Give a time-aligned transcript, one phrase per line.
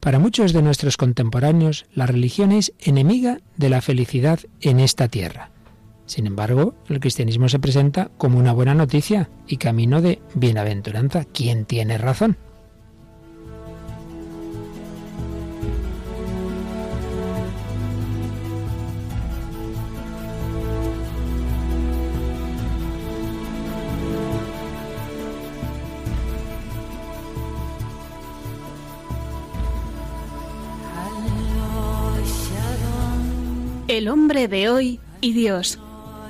[0.00, 5.50] Para muchos de nuestros contemporáneos, la religión es enemiga de la felicidad en esta tierra.
[6.06, 11.26] Sin embargo, el cristianismo se presenta como una buena noticia y camino de bienaventuranza.
[11.26, 12.38] ¿Quién tiene razón?
[34.00, 35.78] El hombre de hoy y Dios,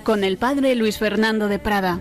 [0.02, 2.01] con el padre Luis Fernando de Prada.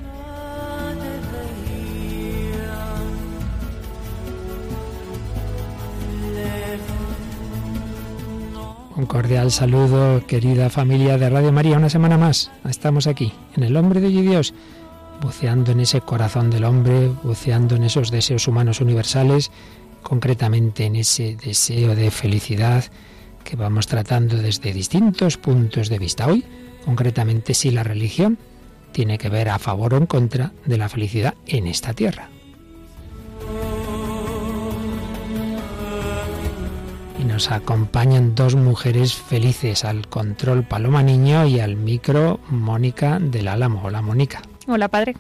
[8.96, 12.50] Un cordial saludo, querida familia de Radio María, una semana más.
[12.68, 14.56] Estamos aquí, en El hombre de hoy y Dios,
[15.22, 19.52] buceando en ese corazón del hombre, buceando en esos deseos humanos universales,
[20.02, 22.86] concretamente en ese deseo de felicidad
[23.50, 26.28] que vamos tratando desde distintos puntos de vista.
[26.28, 26.46] Hoy,
[26.86, 28.38] concretamente, si la religión
[28.92, 32.30] tiene que ver a favor o en contra de la felicidad en esta tierra.
[37.20, 43.48] Y nos acompañan dos mujeres felices al control Paloma Niño y al micro Mónica del
[43.48, 43.82] Álamo.
[43.84, 44.44] Hola Mónica.
[44.68, 45.16] Hola padre.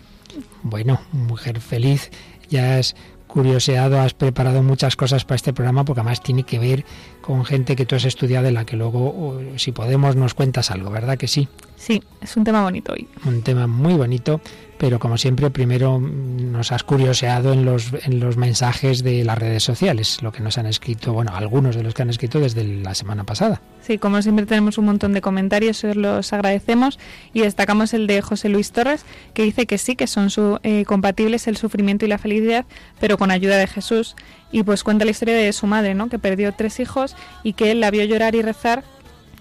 [0.62, 2.12] Bueno, mujer feliz,
[2.48, 2.96] ya has
[3.30, 6.86] curioseado, has preparado muchas cosas para este programa porque además tiene que ver
[7.30, 10.90] con gente que tú has estudiado de la que luego, si podemos, nos cuentas algo,
[10.90, 11.48] ¿verdad que sí?
[11.76, 13.08] Sí, es un tema bonito hoy.
[13.24, 14.42] Un tema muy bonito,
[14.80, 19.62] pero como siempre, primero nos has curioseado en los, en los mensajes de las redes
[19.62, 22.96] sociales, lo que nos han escrito, bueno, algunos de los que han escrito desde la
[22.96, 23.62] semana pasada.
[23.82, 26.98] Sí, como siempre tenemos un montón de comentarios, os los agradecemos
[27.34, 30.86] y destacamos el de José Luis Torres, que dice que sí, que son su, eh,
[30.86, 32.66] compatibles el sufrimiento y la felicidad,
[33.02, 34.16] pero con ayuda de Jesús
[34.50, 36.08] y pues cuenta la historia de su madre, ¿no?
[36.08, 38.86] Que perdió tres hijos y que él la vio llorar y rezar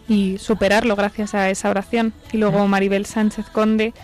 [0.08, 2.12] y superarlo gracias a esa oración.
[2.32, 3.94] Y luego Maribel Sánchez Conde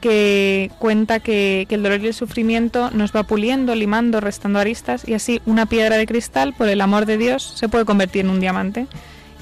[0.00, 5.14] que cuenta que, el dolor y el sufrimiento nos va puliendo, limando, restando aristas y
[5.14, 8.40] así una piedra de cristal, por el amor de Dios, se puede convertir en un
[8.40, 8.86] diamante.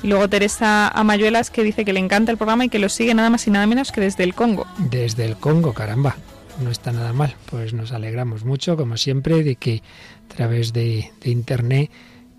[0.03, 3.15] Y luego Teresa Amayuelas que dice que le encanta el programa y que lo sigue
[3.15, 4.67] nada más y nada menos que desde el Congo.
[4.79, 6.17] Desde el Congo, caramba,
[6.63, 7.35] no está nada mal.
[7.51, 9.83] Pues nos alegramos mucho, como siempre, de que
[10.31, 11.91] a través de Internet,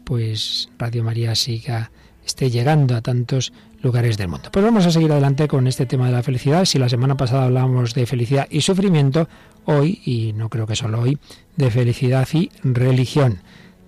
[0.04, 1.92] pues Radio María siga,
[2.26, 3.54] esté llegando a tantos
[3.88, 4.50] lugares del mundo.
[4.52, 6.66] Pues vamos a seguir adelante con este tema de la felicidad.
[6.66, 9.30] Si la semana pasada hablábamos de felicidad y sufrimiento,
[9.64, 11.18] hoy, y no creo que solo hoy,
[11.56, 13.40] de felicidad y religión.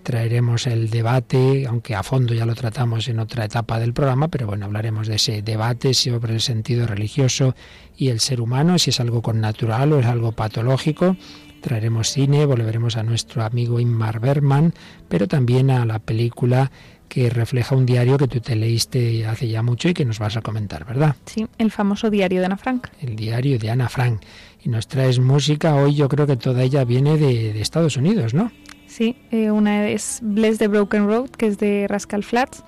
[0.04, 4.48] Traeremos el debate, aunque a fondo ya lo tratamos en otra etapa del programa, pero
[4.48, 7.54] bueno, hablaremos de ese debate sobre el sentido religioso
[7.98, 11.18] y el ser humano, si es algo con natural o es algo patológico.
[11.60, 14.74] Traeremos cine, volveremos a nuestro amigo Inmar Berman,
[15.10, 16.72] pero también a la película
[17.10, 20.38] que refleja un diario que tú te leíste hace ya mucho y que nos vas
[20.38, 21.16] a comentar, ¿verdad?
[21.26, 22.88] Sí, el famoso diario de Ana Frank.
[23.02, 24.22] El diario de Ana Frank.
[24.64, 28.34] Y nos traes música, hoy yo creo que toda ella viene de, de Estados Unidos,
[28.34, 28.52] ¿no?
[28.88, 32.64] Sí, eh, una es Bless the Broken Road, que es de Rascal Flats,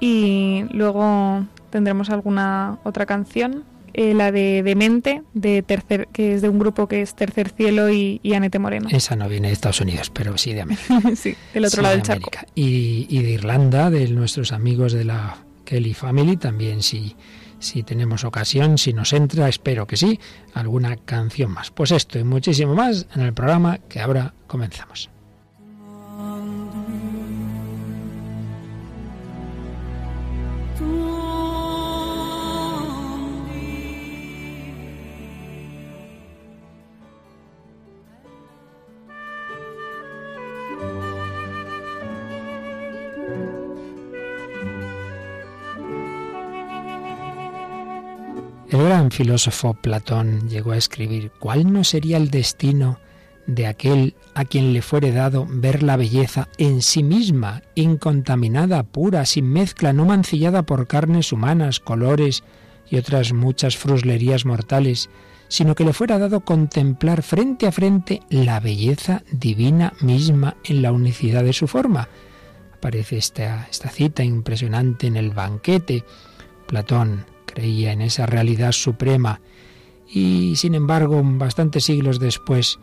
[0.00, 3.64] y luego tendremos alguna otra canción
[3.96, 7.90] eh, la de Demente, de tercer, que es de un grupo que es Tercer Cielo
[7.90, 8.88] y, y Anete Moreno.
[8.92, 11.00] Esa no viene de Estados Unidos, pero sí de América.
[11.16, 12.30] sí, del otro sí, lado del charco.
[12.54, 17.16] Y, y, de Irlanda, de nuestros amigos de la Kelly Family, también si,
[17.58, 20.20] si tenemos ocasión, si nos entra, espero que sí,
[20.52, 21.70] alguna canción más.
[21.70, 25.08] Pues esto y muchísimo más en el programa que ahora comenzamos.
[49.10, 52.98] Filósofo Platón llegó a escribir ¿Cuál no sería el destino
[53.46, 59.24] de aquel a quien le fuere dado ver la belleza en sí misma, incontaminada, pura,
[59.24, 62.42] sin mezcla, no mancillada por carnes humanas, colores
[62.88, 65.10] y otras muchas fruslerías mortales,
[65.48, 70.92] sino que le fuera dado contemplar frente a frente la belleza divina misma en la
[70.92, 72.08] unicidad de su forma?
[72.74, 76.04] Aparece esta, esta cita impresionante en el banquete.
[76.66, 77.24] Platón
[77.56, 79.40] creía en esa realidad suprema
[80.06, 82.78] y sin embargo bastantes siglos después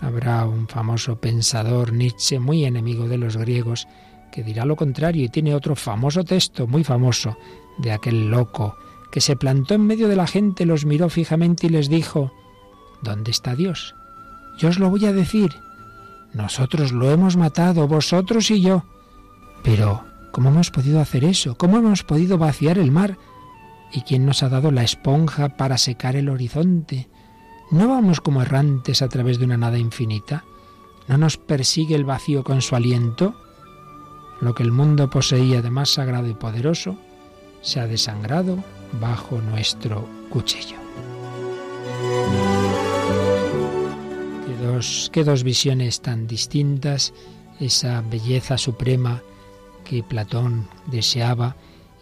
[0.00, 3.86] habrá un famoso pensador Nietzsche muy enemigo de los griegos
[4.32, 7.38] que dirá lo contrario y tiene otro famoso texto muy famoso
[7.78, 8.76] de aquel loco
[9.12, 12.32] que se plantó en medio de la gente, los miró fijamente y les dijo
[13.02, 13.94] ¿Dónde está Dios?
[14.58, 15.54] Yo os lo voy a decir.
[16.32, 18.84] Nosotros lo hemos matado, vosotros y yo.
[19.62, 21.56] Pero, ¿cómo hemos podido hacer eso?
[21.56, 23.16] ¿Cómo hemos podido vaciar el mar?
[23.92, 27.08] ¿Y quién nos ha dado la esponja para secar el horizonte?
[27.70, 30.44] ¿No vamos como errantes a través de una nada infinita?
[31.08, 33.34] ¿No nos persigue el vacío con su aliento?
[34.40, 36.96] Lo que el mundo poseía de más sagrado y poderoso
[37.62, 38.62] se ha desangrado
[39.00, 40.76] bajo nuestro cuchillo.
[44.46, 47.12] Qué dos, qué dos visiones tan distintas,
[47.58, 49.22] esa belleza suprema
[49.84, 51.56] que Platón deseaba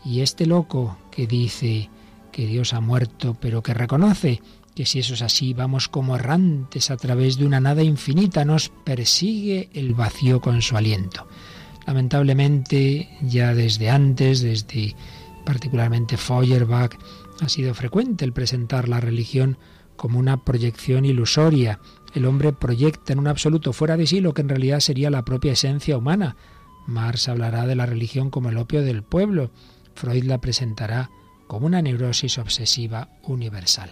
[0.05, 1.91] y este loco que dice
[2.33, 4.43] que Dios ha muerto, pero que reconoce
[4.75, 8.71] que si eso es así, vamos como errantes a través de una nada infinita, nos
[8.71, 11.29] persigue el vacío con su aliento.
[11.87, 14.97] Lamentablemente, ya desde antes, desde
[15.45, 16.97] particularmente Feuerbach,
[17.41, 19.59] ha sido frecuente el presentar la religión
[19.97, 21.79] como una proyección ilusoria.
[22.15, 25.25] El hombre proyecta en un absoluto fuera de sí lo que en realidad sería la
[25.25, 26.37] propia esencia humana.
[26.87, 29.51] Marx hablará de la religión como el opio del pueblo.
[29.95, 31.11] Freud la presentará
[31.47, 33.91] como una neurosis obsesiva universal.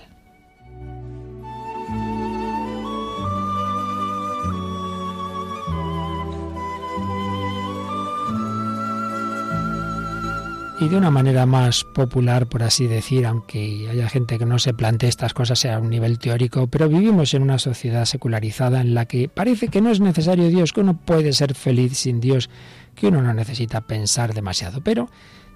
[10.82, 14.74] y de una manera más popular, por así decir, aunque haya gente que no se
[14.74, 19.06] plantee estas cosas a un nivel teórico, pero vivimos en una sociedad secularizada en la
[19.06, 22.50] que parece que no es necesario Dios, que uno puede ser feliz sin Dios,
[22.96, 24.80] que uno no necesita pensar demasiado.
[24.82, 25.08] Pero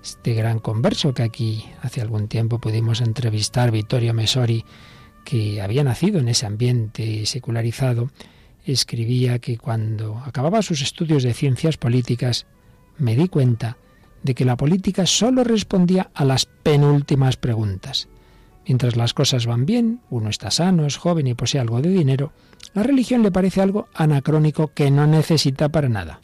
[0.07, 4.65] este gran converso que aquí hace algún tiempo pudimos entrevistar, Vittorio Mesori,
[5.25, 8.11] que había nacido en ese ambiente secularizado,
[8.65, 12.47] escribía que cuando acababa sus estudios de ciencias políticas,
[12.99, 13.79] me di cuenta
[14.23, 18.09] de que la política solo respondía a las penúltimas preguntas.
[18.65, 22.33] Mientras las cosas van bien, uno está sano, es joven y posee algo de dinero,
[22.75, 26.21] la religión le parece algo anacrónico que no necesita para nada.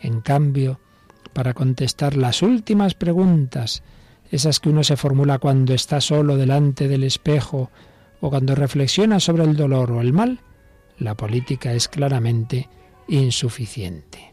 [0.00, 0.78] En cambio,
[1.32, 3.82] para contestar las últimas preguntas,
[4.30, 7.70] esas que uno se formula cuando está solo delante del espejo
[8.20, 10.40] o cuando reflexiona sobre el dolor o el mal,
[10.98, 12.68] la política es claramente
[13.08, 14.32] insuficiente.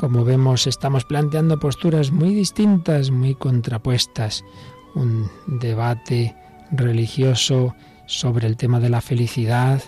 [0.00, 4.46] Como vemos, estamos planteando posturas muy distintas, muy contrapuestas.
[4.94, 6.34] Un debate
[6.70, 7.74] religioso
[8.06, 9.82] sobre el tema de la felicidad.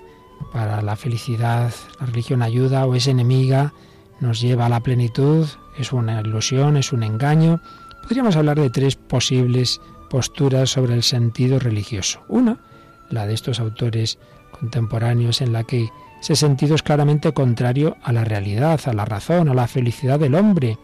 [0.52, 3.72] Para la felicidad, la religión ayuda o es enemiga,
[4.20, 5.46] nos lleva a la plenitud,
[5.78, 7.60] es una ilusión, es un engaño.
[8.02, 12.22] Podríamos hablar de tres posibles posturas sobre el sentido religioso.
[12.28, 12.58] Una,
[13.10, 14.18] la de estos autores
[14.50, 15.88] contemporáneos en la que
[16.20, 20.36] ese sentido es claramente contrario a la realidad, a la razón, a la felicidad del
[20.36, 20.78] hombre.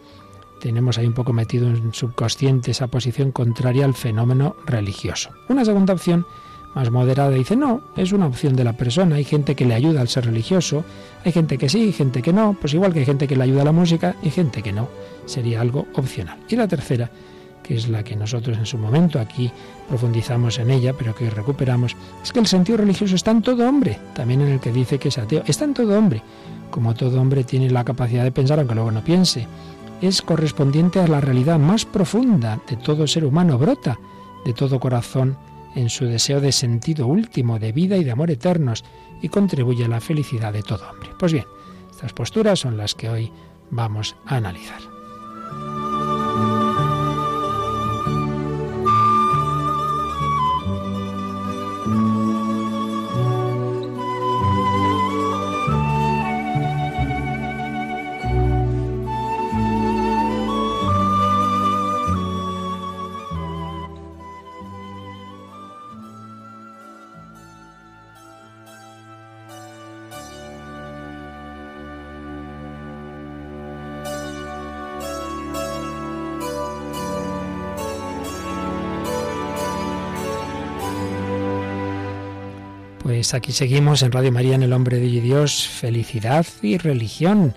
[0.59, 5.29] Tenemos ahí un poco metido en subconsciente esa posición contraria al fenómeno religioso.
[5.47, 6.25] Una segunda opción
[6.75, 10.01] más moderada dice, no, es una opción de la persona, hay gente que le ayuda
[10.01, 10.83] al ser religioso,
[11.25, 13.63] hay gente que sí, gente que no, pues igual que hay gente que le ayuda
[13.63, 14.87] a la música y gente que no,
[15.25, 16.37] sería algo opcional.
[16.47, 17.09] Y la tercera
[17.69, 19.51] que es la que nosotros en su momento aquí
[19.87, 23.99] profundizamos en ella, pero que recuperamos, es que el sentido religioso está en todo hombre,
[24.15, 26.23] también en el que dice que es ateo, está en todo hombre.
[26.71, 29.47] Como todo hombre tiene la capacidad de pensar, aunque luego no piense,
[30.01, 33.99] es correspondiente a la realidad más profunda de todo ser humano, brota
[34.45, 35.37] de todo corazón
[35.75, 38.83] en su deseo de sentido último, de vida y de amor eternos,
[39.21, 41.09] y contribuye a la felicidad de todo hombre.
[41.19, 41.45] Pues bien,
[41.91, 43.31] estas posturas son las que hoy
[43.69, 44.98] vamos a analizar.
[83.19, 87.53] Pues aquí seguimos en Radio María en El Hombre de Dios, felicidad y religión.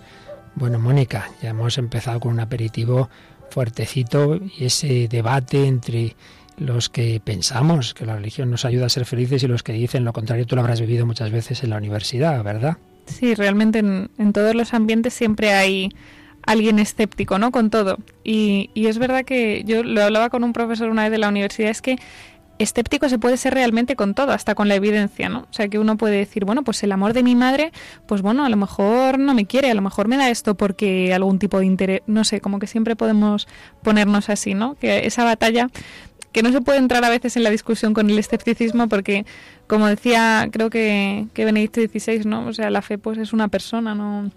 [0.57, 3.09] Bueno, Mónica, ya hemos empezado con un aperitivo
[3.49, 6.16] fuertecito y ese debate entre
[6.57, 10.04] los que pensamos que la religión nos ayuda a ser felices y los que dicen
[10.04, 12.78] lo contrario, tú lo habrás vivido muchas veces en la universidad, ¿verdad?
[13.07, 15.90] Sí, realmente en, todos los ambientes siempre hay
[16.45, 17.52] alguien escéptico, ¿no?
[17.52, 17.99] Con todo.
[18.25, 21.28] Y, y es verdad que yo lo hablaba con un profesor una vez de la
[21.28, 21.99] universidad, es que
[22.59, 25.41] escéptico se puede ser realmente con todo, hasta con la evidencia, ¿no?
[25.41, 27.73] O sea, que uno puede decir, bueno, pues el amor de mi madre,
[28.07, 31.13] pues bueno, a lo mejor no me quiere, a lo mejor me da esto porque
[31.15, 33.49] algún tipo de interés, no sé, como que siempre podemos
[33.83, 34.75] ponernos así, ¿no?
[34.75, 35.69] Que esa batalla
[36.33, 39.27] que no se puede entrar a veces en la discusión con el escepticismo porque,
[39.67, 42.47] como decía, creo que, que Benedicto XVI, ¿no?
[42.47, 44.31] O sea, la fe pues es una persona, no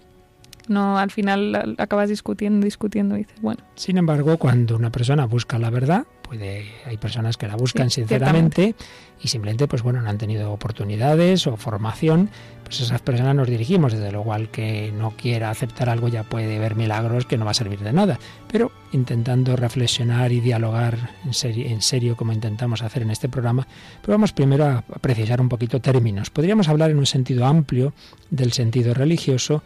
[0.68, 3.62] no al final acabas discutiendo, discutiendo y dices, bueno.
[3.74, 8.74] Sin embargo, cuando una persona busca la verdad, puede hay personas que la buscan sinceramente
[9.22, 12.30] y simplemente pues bueno, no han tenido oportunidades o formación,
[12.64, 16.58] pues esas personas nos dirigimos, desde luego al que no quiera aceptar algo ya puede
[16.58, 18.18] ver milagros que no va a servir de nada,
[18.50, 23.66] pero intentando reflexionar y dialogar en serio, en serio como intentamos hacer en este programa,
[24.00, 26.30] pero vamos primero a precisar un poquito términos.
[26.30, 27.94] Podríamos hablar en un sentido amplio
[28.30, 29.62] del sentido religioso,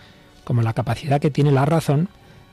[0.51, 2.09] como la capacidad que tiene la razón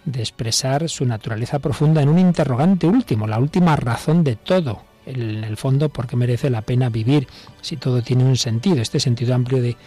[0.06, 5.44] de expresar su naturaleza profunda en un interrogante último, la última razón de todo, en
[5.44, 7.28] el fondo, por qué merece la pena vivir,
[7.60, 8.84] si todo tiene un sentido.
[8.84, 9.78] Este sentido amplio de,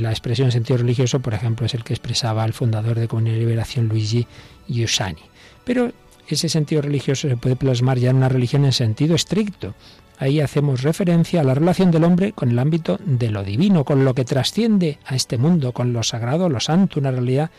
[0.00, 3.34] la expresión en sentido religioso, por ejemplo, es el que expresaba el fundador de Comunidad
[3.34, 4.26] de Liberación, Luigi
[4.66, 5.22] Giussani.
[5.62, 5.92] Pero
[6.26, 9.76] ese sentido religioso se puede plasmar ya en una religión en sentido estricto.
[10.18, 14.04] Ahí hacemos referencia a la relación del hombre con el ámbito de lo divino, con
[14.04, 17.50] lo que trasciende a este mundo, con lo sagrado, lo santo, una realidad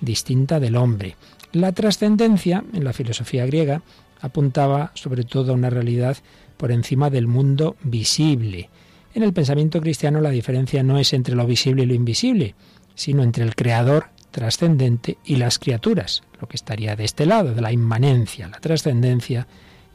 [0.00, 1.16] distinta del hombre.
[1.52, 3.82] La trascendencia, en la filosofía griega,
[4.20, 6.16] apuntaba sobre todo a una realidad
[6.56, 8.70] por encima del mundo visible.
[9.14, 12.54] En el pensamiento cristiano la diferencia no es entre lo visible y lo invisible,
[12.94, 17.62] sino entre el creador trascendente y las criaturas, lo que estaría de este lado, de
[17.62, 19.46] la inmanencia, la trascendencia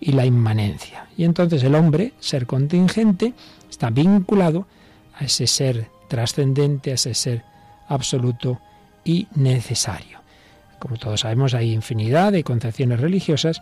[0.01, 1.07] y la inmanencia.
[1.15, 3.33] Y entonces el hombre, ser contingente,
[3.69, 4.67] está vinculado
[5.13, 7.43] a ese ser trascendente, a ese ser
[7.87, 8.59] absoluto
[9.05, 10.19] y necesario.
[10.79, 13.61] Como todos sabemos, hay infinidad de concepciones religiosas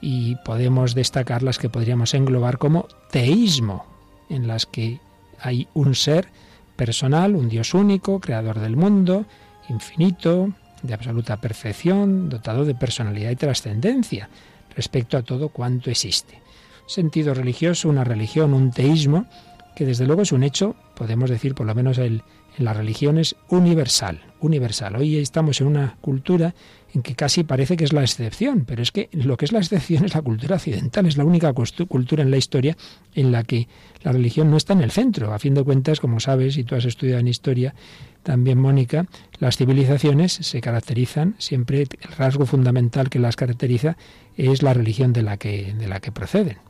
[0.00, 3.86] y podemos destacar las que podríamos englobar como teísmo,
[4.28, 5.00] en las que
[5.40, 6.28] hay un ser
[6.74, 9.24] personal, un Dios único, creador del mundo,
[9.68, 10.52] infinito,
[10.82, 14.28] de absoluta perfección, dotado de personalidad y trascendencia
[14.76, 16.40] respecto a todo cuanto existe.
[16.86, 19.26] Sentido religioso, una religión, un teísmo,
[19.74, 22.22] que desde luego es un hecho, podemos decir por lo menos el,
[22.56, 24.96] en las religiones, universal, universal.
[24.96, 26.54] Hoy estamos en una cultura
[26.96, 29.58] en que casi parece que es la excepción, pero es que lo que es la
[29.58, 32.74] excepción es la cultura occidental, es la única cultura en la historia
[33.14, 33.68] en la que
[34.02, 35.34] la religión no está en el centro.
[35.34, 37.74] A fin de cuentas, como sabes, y tú has estudiado en historia,
[38.22, 39.06] también Mónica,
[39.38, 43.98] las civilizaciones se caracterizan, siempre el rasgo fundamental que las caracteriza
[44.36, 46.65] es la religión de la que, de la que proceden.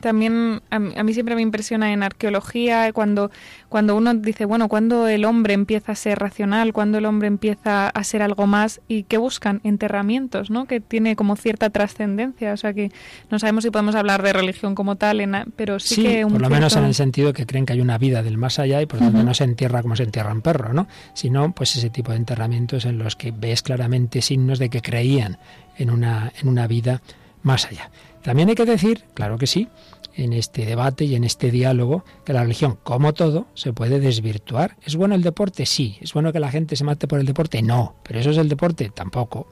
[0.00, 3.30] También a, mí siempre me impresiona en arqueología cuando,
[3.68, 7.88] cuando uno dice, bueno, cuando el hombre empieza a ser racional, cuando el hombre empieza
[7.88, 10.66] a ser algo más y que buscan enterramientos, ¿no?
[10.66, 12.90] Que tiene como cierta trascendencia, o sea que
[13.30, 15.12] no sabemos si podemos hablar de religión como tal,
[15.56, 18.22] pero sí, que por lo menos en el sentido que creen que hay una vida
[18.22, 20.72] del más allá y por lo tanto no se entierra como se entierra un perro,
[20.72, 20.88] ¿no?
[21.14, 25.38] Sino pues ese tipo de enterramientos en los que ves claramente signos de que creían
[25.76, 27.02] en una en una vida
[27.42, 27.90] más allá.
[28.22, 29.68] También hay que decir, claro que sí,
[30.14, 34.76] en este debate y en este diálogo, que la religión, como todo, se puede desvirtuar.
[34.84, 35.66] ¿Es bueno el deporte?
[35.66, 35.96] Sí.
[36.00, 37.62] ¿Es bueno que la gente se mate por el deporte?
[37.62, 37.96] No.
[38.02, 38.90] ¿Pero eso es el deporte?
[38.94, 39.48] Tampoco.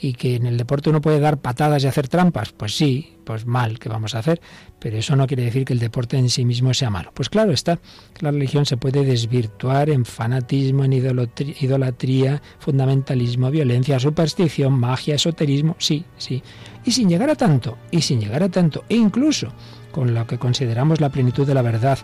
[0.00, 2.52] ¿Y que en el deporte uno puede dar patadas y hacer trampas?
[2.52, 4.40] Pues sí, pues mal, ¿qué vamos a hacer?
[4.78, 7.10] Pero eso no quiere decir que el deporte en sí mismo sea malo.
[7.14, 7.78] Pues claro está,
[8.20, 16.04] la religión se puede desvirtuar en fanatismo, en idolatría, fundamentalismo, violencia, superstición, magia, esoterismo, sí,
[16.16, 16.42] sí.
[16.84, 19.52] Y sin llegar a tanto, y sin llegar a tanto, e incluso
[19.90, 21.98] con lo que consideramos la plenitud de la verdad,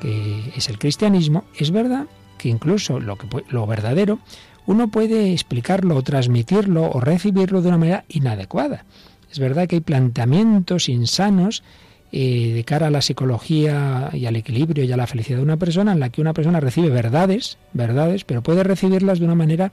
[0.00, 2.06] que es el cristianismo, es verdad
[2.38, 4.18] que incluso lo, que, lo verdadero
[4.66, 8.84] uno puede explicarlo o transmitirlo o recibirlo de una manera inadecuada.
[9.30, 11.62] Es verdad que hay planteamientos insanos
[12.12, 15.56] eh, de cara a la psicología y al equilibrio y a la felicidad de una
[15.56, 19.72] persona en la que una persona recibe verdades, verdades, pero puede recibirlas de una manera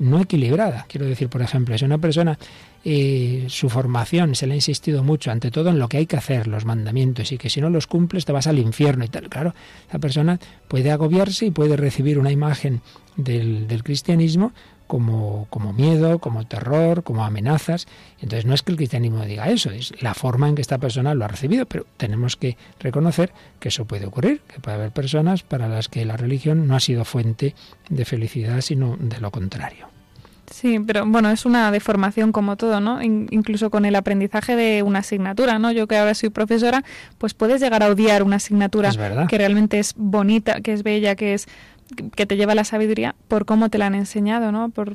[0.00, 0.86] no equilibrada.
[0.88, 2.38] Quiero decir, por ejemplo, si una persona
[2.84, 6.16] eh, su formación se le ha insistido mucho, ante todo en lo que hay que
[6.16, 9.28] hacer, los mandamientos, y que si no los cumples te vas al infierno y tal.
[9.28, 9.54] Claro,
[9.88, 12.80] esa persona puede agobiarse y puede recibir una imagen
[13.16, 14.52] del cristianismo
[14.90, 17.86] como, como, miedo, como terror, como amenazas.
[18.20, 21.14] Entonces no es que el cristianismo diga eso, es la forma en que esta persona
[21.14, 25.44] lo ha recibido, pero tenemos que reconocer que eso puede ocurrir, que puede haber personas
[25.44, 27.54] para las que la religión no ha sido fuente
[27.88, 29.86] de felicidad, sino de lo contrario.
[30.50, 33.00] Sí, pero bueno, es una deformación como todo, ¿no?
[33.00, 35.70] incluso con el aprendizaje de una asignatura, ¿no?
[35.70, 36.82] Yo que ahora soy profesora,
[37.18, 38.90] pues puedes llegar a odiar una asignatura
[39.28, 41.46] que realmente es bonita, que es bella, que es
[42.14, 44.70] que te lleva la sabiduría por cómo te la han enseñado, ¿no?
[44.70, 44.94] Por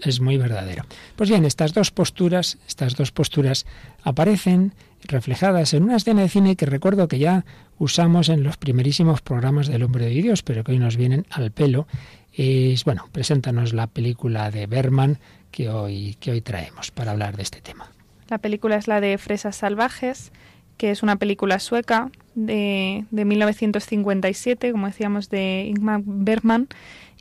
[0.00, 0.84] es muy verdadero.
[1.16, 3.66] Pues bien, estas dos posturas, estas dos posturas
[4.02, 7.44] aparecen reflejadas en una escena de cine que recuerdo que ya
[7.78, 11.50] usamos en los primerísimos programas del Hombre de Dios, pero que hoy nos vienen al
[11.50, 11.86] pelo
[12.32, 15.18] es, bueno, preséntanos la película de Berman
[15.50, 17.90] que hoy, que hoy traemos para hablar de este tema.
[18.28, 20.32] La película es la de Fresas Salvajes,
[20.76, 26.68] que es una película sueca de, de 1957, como decíamos, de Ingmar Bergman,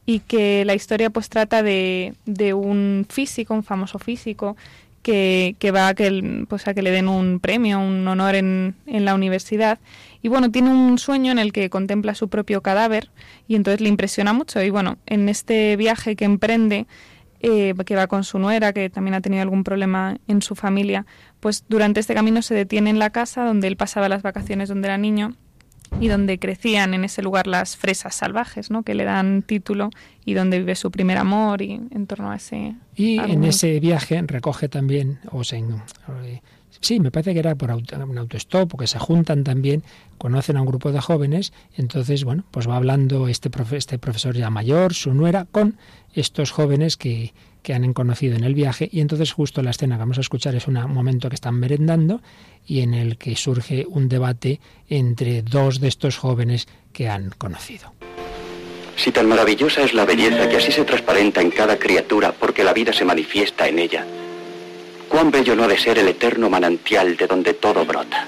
[0.05, 4.55] y que la historia pues trata de, de un físico, un famoso físico,
[5.05, 8.73] que, que va a que, pues, a que le den un premio, un honor en,
[8.87, 9.77] en la universidad.
[10.23, 13.09] Y bueno, tiene un sueño en el que contempla su propio cadáver
[13.47, 14.63] y entonces le impresiona mucho.
[14.63, 16.87] Y bueno, en este viaje que emprende,
[17.41, 21.05] eh, que va con su nuera, que también ha tenido algún problema en su familia,
[21.45, 24.87] pues durante este camino se detiene en la casa donde él pasaba las vacaciones donde
[24.87, 25.35] era niño
[25.99, 28.81] y donde crecían en ese lugar las fresas salvajes, ¿no?
[28.81, 29.91] que le dan título
[30.25, 32.73] y donde vive su primer amor y en torno a ese...
[32.95, 35.63] Y en ese viaje recoge también, o se,
[36.79, 39.83] sí, me parece que era por un autostop, porque se juntan también,
[40.17, 44.49] conocen a un grupo de jóvenes, entonces, bueno, pues va hablando este, este profesor ya
[44.49, 45.77] mayor, su nuera, con
[46.13, 47.33] estos jóvenes que,
[47.65, 50.53] que han conocido en el viaje y entonces justo la escena que vamos a escuchar
[50.53, 52.21] es un momento que están merendando
[52.65, 57.91] y en el que surge un debate entre dos de estos jóvenes que han conocido.
[58.95, 62.71] Si tan maravillosa es la belleza que así se transparenta en cada criatura porque la
[62.71, 64.05] vida se manifiesta en ella,
[65.07, 68.27] cuán bello no ha de ser el eterno manantial de donde todo brota.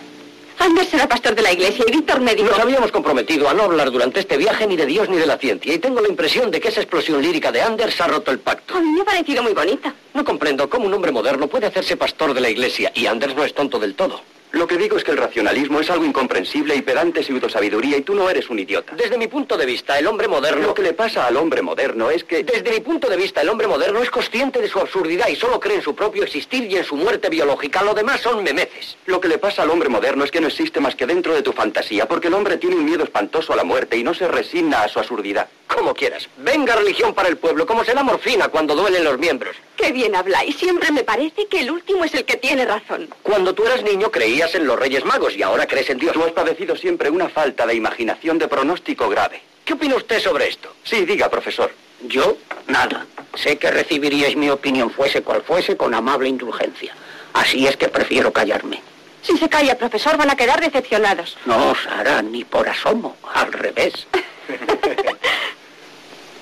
[0.59, 2.49] Anders será pastor de la iglesia y Víctor médico.
[2.49, 5.37] Nos habíamos comprometido a no hablar durante este viaje ni de Dios ni de la
[5.37, 8.39] ciencia y tengo la impresión de que esa explosión lírica de Anders ha roto el
[8.39, 8.75] pacto.
[8.75, 9.93] A mí me ha parecido muy bonita.
[10.13, 13.43] No comprendo cómo un hombre moderno puede hacerse pastor de la iglesia y Anders no
[13.43, 14.21] es tonto del todo.
[14.51, 18.15] Lo que digo es que el racionalismo es algo incomprensible y pedante pseudosabiduría y tú
[18.15, 18.95] no eres un idiota.
[18.95, 20.67] Desde mi punto de vista, el hombre moderno...
[20.67, 22.43] Lo que le pasa al hombre moderno es que...
[22.43, 25.59] Desde mi punto de vista, el hombre moderno es consciente de su absurdidad y solo
[25.59, 27.83] cree en su propio existir y en su muerte biológica.
[27.83, 28.97] Lo demás son memeces.
[29.05, 31.41] Lo que le pasa al hombre moderno es que no existe más que dentro de
[31.41, 34.27] tu fantasía, porque el hombre tiene un miedo espantoso a la muerte y no se
[34.27, 35.47] resigna a su absurdidad.
[35.67, 36.27] Como quieras.
[36.37, 39.55] Venga religión para el pueblo, como se da morfina cuando duelen los miembros.
[39.75, 40.55] Qué bien habláis.
[40.55, 43.09] Siempre me parece que el último es el que tiene razón.
[43.21, 46.13] Cuando tú eras niño creías en los Reyes Magos y ahora crees en Dios.
[46.13, 49.41] Tú has padecido siempre una falta de imaginación de pronóstico grave.
[49.65, 50.75] ¿Qué opina usted sobre esto?
[50.83, 51.71] Sí, diga, profesor.
[52.01, 53.07] Yo, nada.
[53.33, 56.93] Sé que recibiríais mi opinión, fuese cual fuese, con amable indulgencia.
[57.33, 58.79] Así es que prefiero callarme.
[59.23, 61.35] Si se calla, profesor, van a quedar decepcionados.
[61.47, 63.17] No, Sara, ni por asomo.
[63.33, 64.05] Al revés.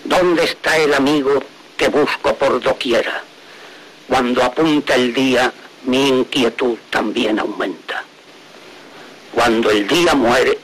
[0.04, 1.41] ¿Dónde está el amigo
[1.78, 3.24] que busco por doquiera?
[4.10, 5.54] Cuando apunta el día,
[5.86, 7.75] mi inquietud también aumenta.
[9.46, 10.58] Cuando el día muere,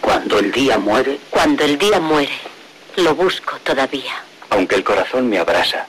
[0.00, 2.36] cuando el día muere, Cuando el día muere,
[2.96, 4.24] lo busco todavía.
[4.48, 5.86] Aunque el corazón me abrasa,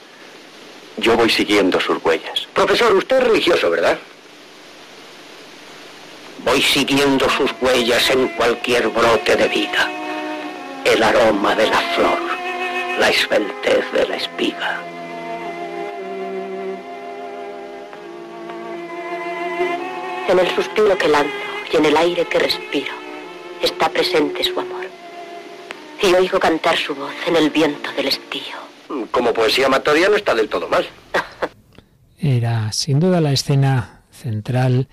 [0.98, 2.46] yo voy siguiendo sus huellas.
[2.54, 3.98] Profesor, usted es religioso, ¿verdad?
[6.44, 9.90] Voy siguiendo sus huellas en cualquier brote de vida.
[10.84, 12.20] El aroma de la flor,
[13.00, 14.80] la esbeltez de la espiga.
[20.28, 22.92] En el suspiro que lanzo y en el aire que respiro,
[23.62, 24.86] está presente su amor.
[26.02, 28.56] Y oigo cantar su voz en el viento del estío.
[29.10, 30.86] Como poesía matoria no está del todo mal.
[32.18, 34.88] Era sin duda la escena central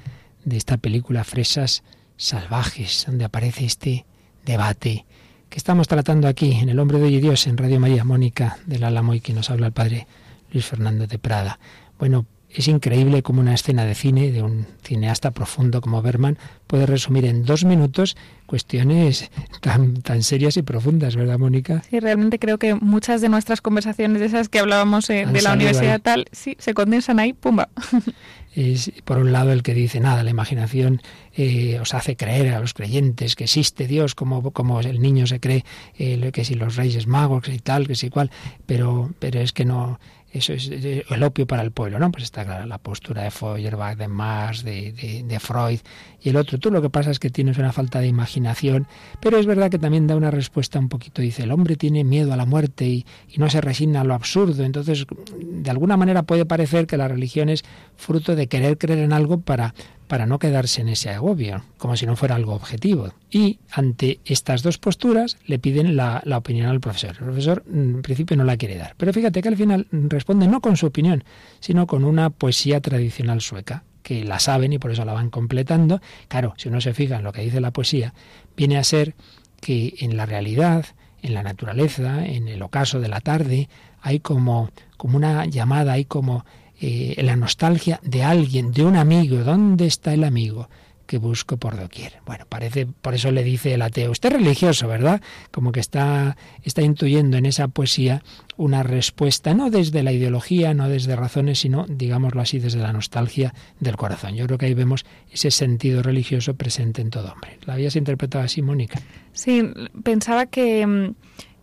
[0.45, 1.83] de esta película Fresas
[2.15, 4.05] Salvajes, donde aparece este
[4.45, 5.05] debate
[5.49, 8.59] que estamos tratando aquí en El Hombre de Hoy y Dios en Radio María Mónica
[8.65, 10.07] del Álamo y que nos habla el padre
[10.51, 11.59] Luis Fernando de Prada.
[11.97, 16.85] Bueno, es increíble cómo una escena de cine de un cineasta profundo como Berman puede
[16.85, 19.29] resumir en dos minutos cuestiones
[19.61, 21.83] tan, tan serias y profundas, ¿verdad, Mónica?
[21.89, 25.53] Sí, realmente creo que muchas de nuestras conversaciones de esas que hablábamos eh, de la
[25.53, 25.99] universidad ahí.
[25.99, 27.69] tal, sí, se condensan ahí, pumba.
[28.55, 31.03] Es, por un lado, el que dice, nada, la imaginación
[31.37, 35.39] eh, os hace creer a los creyentes que existe Dios, como, como el niño se
[35.39, 35.63] cree
[35.99, 38.31] eh, que si los reyes magos, si tal, que si cual,
[38.65, 39.99] pero, pero es que no
[40.31, 42.11] eso es el opio para el pueblo, ¿no?
[42.11, 45.79] Pues está clara la postura de Feuerbach, de Marx, de, de, de, Freud
[46.21, 46.59] y el otro.
[46.59, 48.87] Tú lo que pasa es que tienes una falta de imaginación,
[49.19, 52.31] pero es verdad que también da una respuesta un poquito, dice, el hombre tiene miedo
[52.31, 54.63] a la muerte y, y no se resigna a lo absurdo.
[54.63, 55.05] Entonces,
[55.39, 57.63] de alguna manera puede parecer que la religión es
[57.95, 59.73] fruto de querer creer en algo para
[60.09, 63.13] para no quedarse en ese agobio, como si no fuera algo objetivo.
[63.29, 67.11] Y ante estas dos posturas le piden la, opinión al profesor.
[67.11, 70.61] El profesor en principio no la quiere dar, pero fíjate que al final responde no
[70.61, 71.23] con su opinión,
[71.59, 76.01] sino con una poesía tradicional sueca, que la saben y por eso la van completando.
[76.27, 78.15] Claro, si uno se fija en lo que dice la poesía,
[78.57, 79.13] viene a ser
[79.61, 80.87] que en la realidad,
[81.21, 83.69] en la naturaleza, en el ocaso de la tarde,
[84.01, 86.45] hay como, como una llamada, hay como
[86.81, 89.37] eh, la nostalgia de alguien, de un amigo.
[89.43, 90.69] ¿Dónde está el amigo?
[91.09, 92.13] que busco por doquier.
[92.27, 95.23] Bueno, parece, por eso le dice el ateo, usted es religioso, ¿verdad?
[95.49, 98.21] Como que está, está intuyendo en esa poesía
[98.57, 103.55] una respuesta, no desde la ideología, no desde razones, sino, digámoslo así, desde la nostalgia
[103.79, 104.35] del corazón.
[104.35, 107.57] Yo creo que ahí vemos ese sentido religioso presente en todo hombre.
[107.65, 109.01] ¿La habías interpretado así, Mónica?
[109.33, 109.63] Sí,
[110.03, 111.15] pensaba que mm,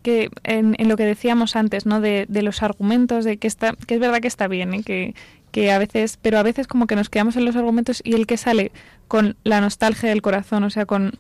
[0.06, 2.00] que en, lo que decíamos antes, ¿no?
[2.00, 4.84] De, los argumentos, de que está, que es verdad que está bien, ¿eh?
[4.84, 5.16] que,
[5.50, 8.28] que a veces, pero a veces como que nos quedamos en los argumentos y el
[8.28, 8.70] que sale
[9.08, 11.18] con la nostalgia del corazón, o sea, con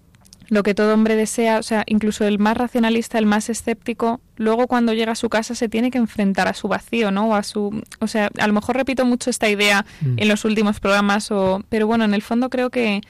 [0.48, 4.68] lo que todo hombre desea, o sea, incluso el más racionalista, el más escéptico, luego
[4.68, 7.30] cuando llega a su casa se tiene que enfrentar a su vacío, ¿no?
[7.30, 10.14] O a su, o sea, a lo mejor repito mucho esta idea mm.
[10.18, 13.00] en los últimos programas o pero bueno, en el fondo creo que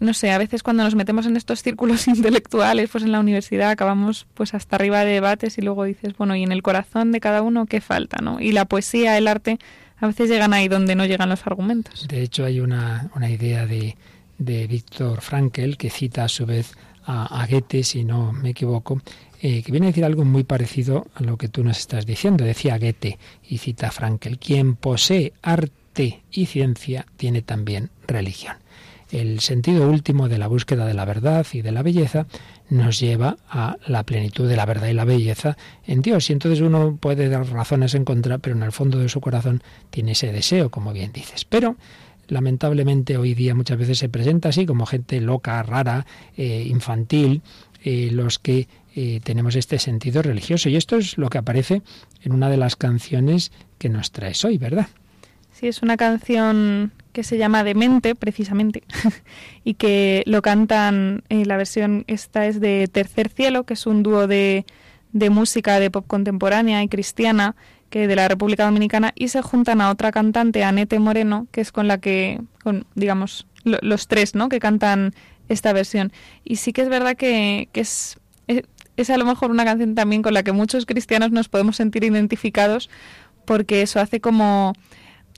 [0.00, 3.70] no sé, a veces cuando nos metemos en estos círculos intelectuales, pues en la universidad
[3.70, 7.20] acabamos pues hasta arriba de debates y luego dices, bueno, y en el corazón de
[7.20, 8.40] cada uno qué falta, ¿no?
[8.40, 9.58] Y la poesía, el arte
[10.00, 12.06] a veces llegan ahí donde no llegan los argumentos.
[12.08, 13.96] De hecho, hay una, una idea de,
[14.38, 16.74] de Víctor Frankel que cita a su vez
[17.10, 19.00] a, Goethe, si no me equivoco,
[19.40, 22.44] eh, que viene a decir algo muy parecido a lo que tú nos estás diciendo.
[22.44, 28.56] Decía Goethe y cita a Frankel, quien posee arte y ciencia tiene también religión.
[29.10, 32.26] El sentido último de la búsqueda de la verdad y de la belleza
[32.68, 36.28] nos lleva a la plenitud de la verdad y la belleza en Dios.
[36.28, 39.62] Y entonces uno puede dar razones en contra, pero en el fondo de su corazón
[39.90, 41.46] tiene ese deseo, como bien dices.
[41.46, 41.76] Pero
[42.28, 47.40] lamentablemente hoy día muchas veces se presenta así como gente loca, rara, eh, infantil,
[47.82, 50.68] eh, los que eh, tenemos este sentido religioso.
[50.68, 51.82] Y esto es lo que aparece
[52.22, 54.88] en una de las canciones que nos traes hoy, ¿verdad?
[55.52, 58.82] Sí, es una canción que se llama Demente, precisamente,
[59.64, 64.02] y que lo cantan, eh, la versión esta es de Tercer Cielo, que es un
[64.02, 64.64] dúo de,
[65.12, 67.56] de música de pop contemporánea y cristiana
[67.90, 71.72] que de la República Dominicana y se juntan a otra cantante, Anete Moreno, que es
[71.72, 74.48] con la que, con, digamos, los tres, ¿no?
[74.48, 75.14] Que cantan
[75.48, 76.12] esta versión.
[76.44, 78.62] Y sí que es verdad que, que es, es,
[78.96, 82.04] es, a lo mejor una canción también con la que muchos cristianos nos podemos sentir
[82.04, 82.90] identificados
[83.44, 84.74] porque eso hace como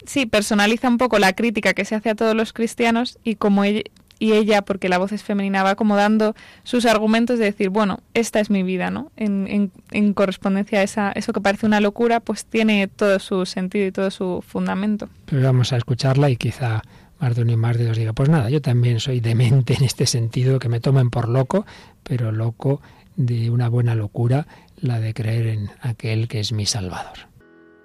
[0.07, 3.65] sí, personaliza un poco la crítica que se hace a todos los cristianos y como
[3.65, 3.83] ella,
[4.21, 8.01] y ella, porque la voz es femenina, va como dando sus argumentos de decir, bueno,
[8.13, 9.11] esta es mi vida, ¿no?
[9.17, 13.87] En, en, correspondencia a esa, eso que parece una locura, pues tiene todo su sentido
[13.87, 15.09] y todo su fundamento.
[15.25, 16.83] Pero vamos a escucharla y quizá
[17.19, 19.85] más de uno y más de dos diga, pues nada, yo también soy demente en
[19.85, 21.65] este sentido, que me tomen por loco,
[22.03, 22.83] pero loco
[23.17, 27.30] de una buena locura, la de creer en aquel que es mi Salvador.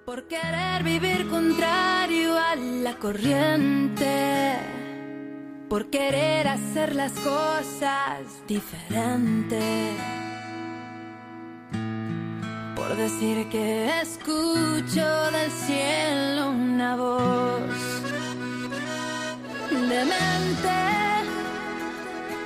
[0.06, 4.56] Por querer vivir contrario a la corriente.
[5.68, 10.00] Por querer hacer las cosas diferentes.
[12.76, 18.04] Por decir que escucho del cielo una voz.
[19.72, 20.82] Demente.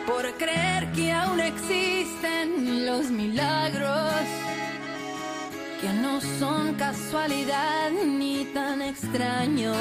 [0.07, 4.23] Por creer que aún existen los milagros
[5.81, 9.75] que no son casualidad ni tan extraños.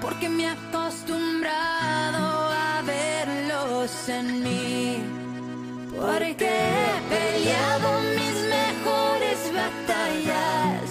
[0.00, 5.02] Porque me he acostumbrado a verlos en mí.
[5.90, 10.90] Porque he peleado mis mejores batallas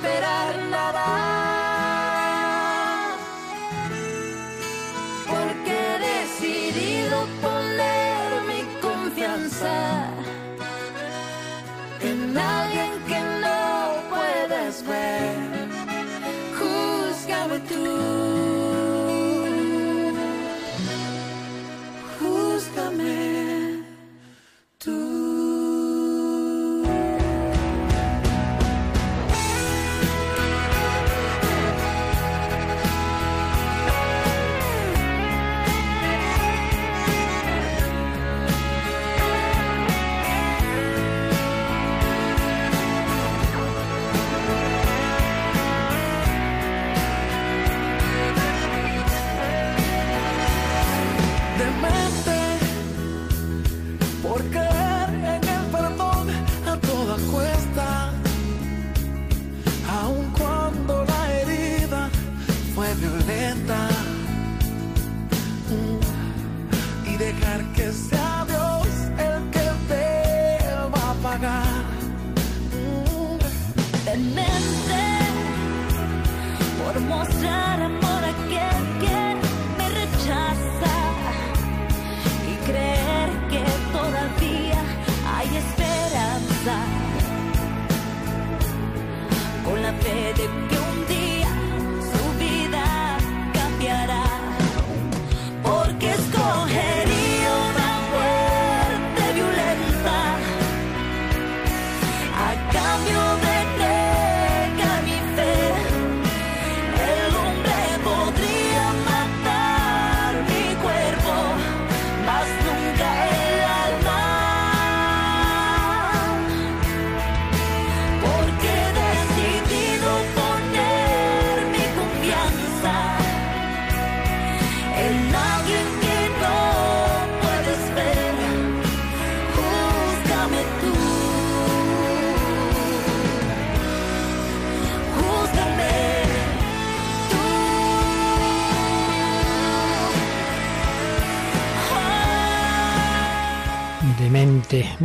[0.00, 1.39] esperar nada.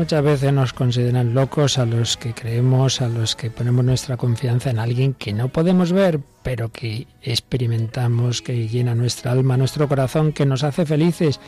[0.05, 4.69] Muchas veces nos consideran locos a los que creemos, a los que ponemos nuestra confianza
[4.69, 10.31] en alguien que no podemos ver, pero que experimentamos, que llena nuestra alma, nuestro corazón,
[10.31, 11.39] que nos hace felices.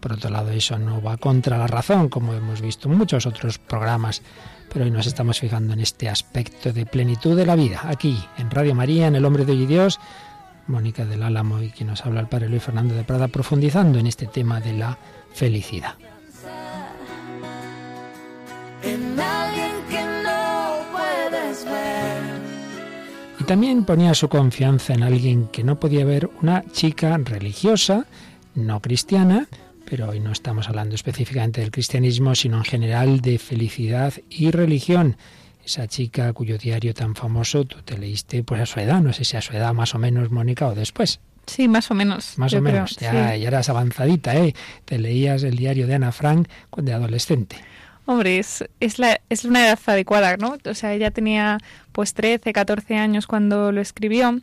[0.00, 3.58] Por otro lado, eso no va contra la razón, como hemos visto en muchos otros
[3.58, 4.22] programas.
[4.72, 8.50] Pero hoy nos estamos fijando en este aspecto de plenitud de la vida, aquí, en
[8.50, 10.00] Radio María, en El Hombre de Hoy Dios.
[10.68, 14.06] Mónica del Álamo y quien nos habla el Padre Luis Fernando de Prada, profundizando en
[14.06, 14.96] este tema de la
[15.34, 15.96] felicidad.
[23.46, 28.06] También ponía su confianza en alguien que no podía ver, una chica religiosa,
[28.56, 29.46] no cristiana,
[29.88, 35.16] pero hoy no estamos hablando específicamente del cristianismo, sino en general de felicidad y religión.
[35.64, 39.24] Esa chica cuyo diario tan famoso tú te leíste pues a su edad, no sé
[39.24, 41.20] si a su edad más o menos, Mónica, o después.
[41.46, 42.36] Sí, más o menos.
[42.38, 43.40] Más o creo, menos, ya, sí.
[43.40, 44.54] ya eras avanzadita, ¿eh?
[44.84, 47.56] Te leías el diario de Ana Frank de adolescente.
[48.06, 50.56] Hombre, es, es, la, es una edad adecuada, ¿no?
[50.64, 51.58] O sea, ella tenía
[51.90, 54.40] pues 13, 14 años cuando lo escribió.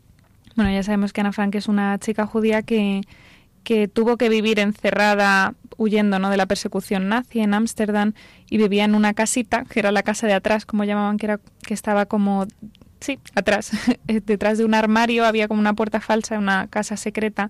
[0.56, 3.02] Bueno, ya sabemos que Ana Frank es una chica judía que,
[3.63, 6.30] que tuvo que vivir encerrada huyendo ¿no?
[6.30, 8.13] de la persecución nazi en Ámsterdam
[8.49, 11.39] y vivía en una casita, que era la casa de atrás, como llamaban, que, era,
[11.65, 12.45] que estaba como,
[12.99, 13.71] sí, atrás,
[14.08, 17.49] detrás de un armario había como una puerta falsa, una casa secreta,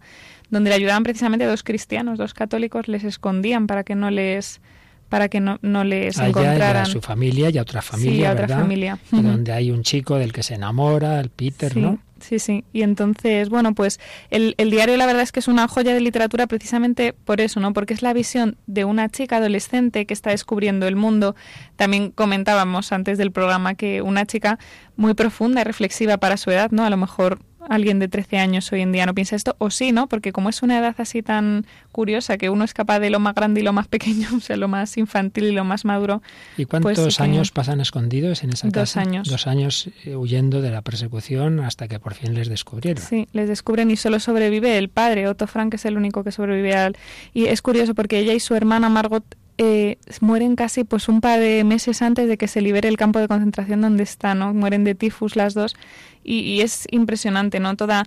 [0.52, 4.62] donde le ayudaban precisamente dos cristianos, dos católicos, les escondían para que no les
[5.10, 6.86] para que no, no les A ella y a encontraran.
[6.86, 8.60] su familia y a otra familia, sí, a otra ¿verdad?
[8.62, 9.00] familia.
[9.12, 12.00] Donde hay un chico del que se enamora, el Peter, sí, ¿no?
[12.20, 12.64] Sí, sí.
[12.72, 16.00] Y entonces, bueno, pues el, el diario la verdad es que es una joya de
[16.00, 17.74] literatura precisamente por eso, ¿no?
[17.74, 21.36] Porque es la visión de una chica adolescente que está descubriendo el mundo.
[21.76, 24.58] También comentábamos antes del programa que una chica
[24.96, 26.86] muy profunda y reflexiva para su edad, ¿no?
[26.86, 27.40] A lo mejor
[27.70, 30.08] alguien de 13 años hoy en día no piensa esto, o sí, ¿no?
[30.08, 33.36] Porque como es una edad así tan curiosa que uno es capaz de lo más
[33.36, 36.22] grande y lo más pequeño, o sea, lo más infantil y lo más maduro,
[36.58, 39.02] ¿Y cuántos Pues que- años pasan escondidos en esa Dos casa?
[39.02, 39.28] años.
[39.30, 43.04] Dos años eh, huyendo de la persecución hasta que por fin les descubrieron.
[43.04, 45.28] Sí, les descubren y solo sobrevive el padre.
[45.28, 46.98] Otto Frank es el único que sobrevive al...
[47.34, 49.24] Y es curioso porque ella y su hermana Margot
[49.58, 53.20] eh, mueren casi pues un par de meses antes de que se libere el campo
[53.20, 54.54] de concentración donde está, ¿no?
[54.54, 55.76] Mueren de tifus las dos
[56.24, 57.76] y, y es impresionante, ¿no?
[57.76, 58.06] Toda,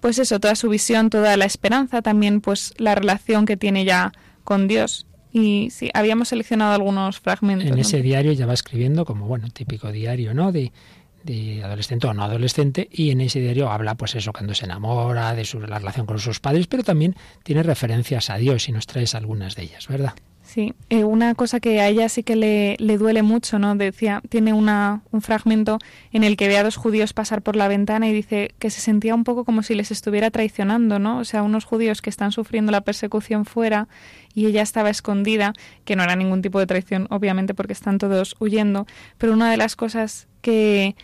[0.00, 4.12] pues eso, toda su visión, toda la esperanza, también pues la relación que tiene ya
[4.44, 5.06] con Dios.
[5.32, 7.66] Y sí, habíamos seleccionado algunos fragmentos.
[7.66, 7.80] En ¿no?
[7.80, 10.52] ese diario ya va escribiendo como, bueno, típico diario, ¿no?
[10.52, 10.72] De,
[11.22, 15.34] de adolescente o no adolescente, y en ese diario habla, pues eso, cuando se enamora,
[15.34, 18.86] de su, la relación con sus padres, pero también tiene referencias a Dios y nos
[18.86, 20.14] traes algunas de ellas, ¿verdad?
[20.48, 23.76] Sí, eh, una cosa que a ella sí que le, le duele mucho, ¿no?
[23.76, 25.78] Decía, tiene una, un fragmento
[26.10, 28.80] en el que ve a dos judíos pasar por la ventana y dice que se
[28.80, 31.18] sentía un poco como si les estuviera traicionando, ¿no?
[31.18, 33.88] O sea, unos judíos que están sufriendo la persecución fuera
[34.32, 35.52] y ella estaba escondida,
[35.84, 38.86] que no era ningún tipo de traición, obviamente, porque están todos huyendo,
[39.18, 40.96] pero una de las cosas que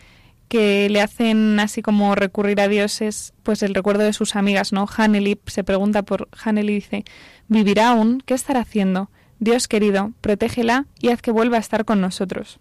[0.48, 4.72] que le hacen así como recurrir a Dios es pues el recuerdo de sus amigas,
[4.72, 4.86] ¿no?
[4.86, 7.04] Hanneli se pregunta por Hanneli y dice,
[7.48, 8.22] ¿vivirá aún?
[8.24, 9.10] ¿Qué estará haciendo?
[9.38, 12.58] Dios querido, protégela y haz que vuelva a estar con nosotros.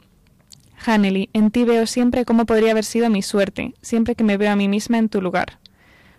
[0.85, 4.51] Hanneli, en ti veo siempre cómo podría haber sido mi suerte, siempre que me veo
[4.51, 5.59] a mí misma en tu lugar.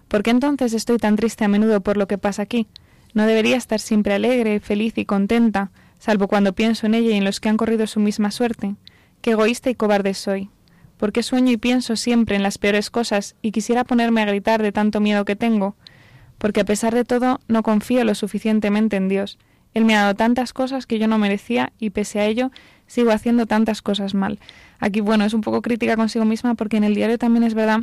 [0.09, 2.67] ¿Por qué entonces estoy tan triste a menudo por lo que pasa aquí?
[3.13, 7.25] No debería estar siempre alegre, feliz y contenta, salvo cuando pienso en ella y en
[7.25, 8.75] los que han corrido su misma suerte.
[9.21, 10.51] Qué egoísta y cobarde soy.
[10.99, 14.63] ¿Por qué sueño y pienso siempre en las peores cosas y quisiera ponerme a gritar
[14.63, 15.77] de tanto miedo que tengo?
[16.39, 19.39] Porque a pesar de todo no confío lo suficientemente en Dios.
[19.75, 22.51] Él me ha dado tantas cosas que yo no merecía y pese a ello
[22.87, 24.39] sigo haciendo tantas cosas mal.
[24.79, 27.81] Aquí, bueno, es un poco crítica consigo misma porque en el diario también es verdad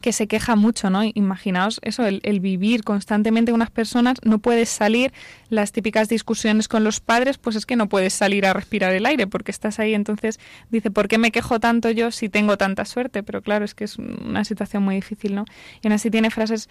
[0.00, 1.02] que se queja mucho, ¿no?
[1.02, 5.12] Imaginaos eso, el, el, vivir constantemente con unas personas, no puedes salir,
[5.50, 9.06] las típicas discusiones con los padres, pues es que no puedes salir a respirar el
[9.06, 10.38] aire porque estás ahí, entonces
[10.70, 13.22] dice, ¿por qué me quejo tanto yo si tengo tanta suerte?
[13.22, 15.44] Pero claro, es que es una situación muy difícil, ¿no?
[15.82, 16.68] Y aún así tiene frases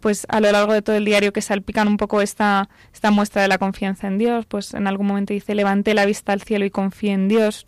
[0.00, 3.42] pues a lo largo de todo el diario que salpican un poco esta, esta muestra
[3.42, 6.64] de la confianza en Dios, pues en algún momento dice, levanté la vista al cielo
[6.64, 7.66] y confié en Dios,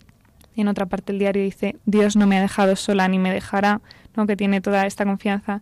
[0.55, 3.33] y en otra parte del diario dice, Dios no me ha dejado sola ni me
[3.33, 3.81] dejará,
[4.17, 4.27] ¿no?
[4.27, 5.61] que tiene toda esta confianza.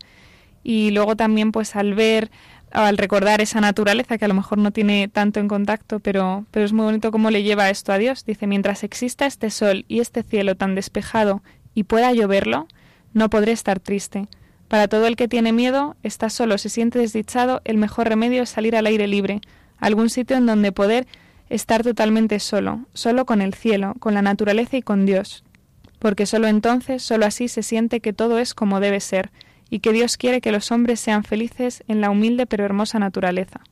[0.62, 2.30] Y luego también, pues al ver,
[2.72, 6.66] al recordar esa naturaleza que a lo mejor no tiene tanto en contacto, pero, pero
[6.66, 8.24] es muy bonito cómo le lleva esto a Dios.
[8.24, 11.42] Dice, mientras exista este sol y este cielo tan despejado
[11.74, 12.66] y pueda lloverlo,
[13.12, 14.28] no podré estar triste.
[14.70, 18.50] Para todo el que tiene miedo, está solo, se siente desdichado, el mejor remedio es
[18.50, 19.40] salir al aire libre,
[19.78, 21.08] algún sitio en donde poder
[21.48, 25.42] estar totalmente solo, solo con el cielo, con la naturaleza y con Dios,
[25.98, 29.32] porque solo entonces, solo así se siente que todo es como debe ser,
[29.70, 33.62] y que Dios quiere que los hombres sean felices en la humilde pero hermosa naturaleza.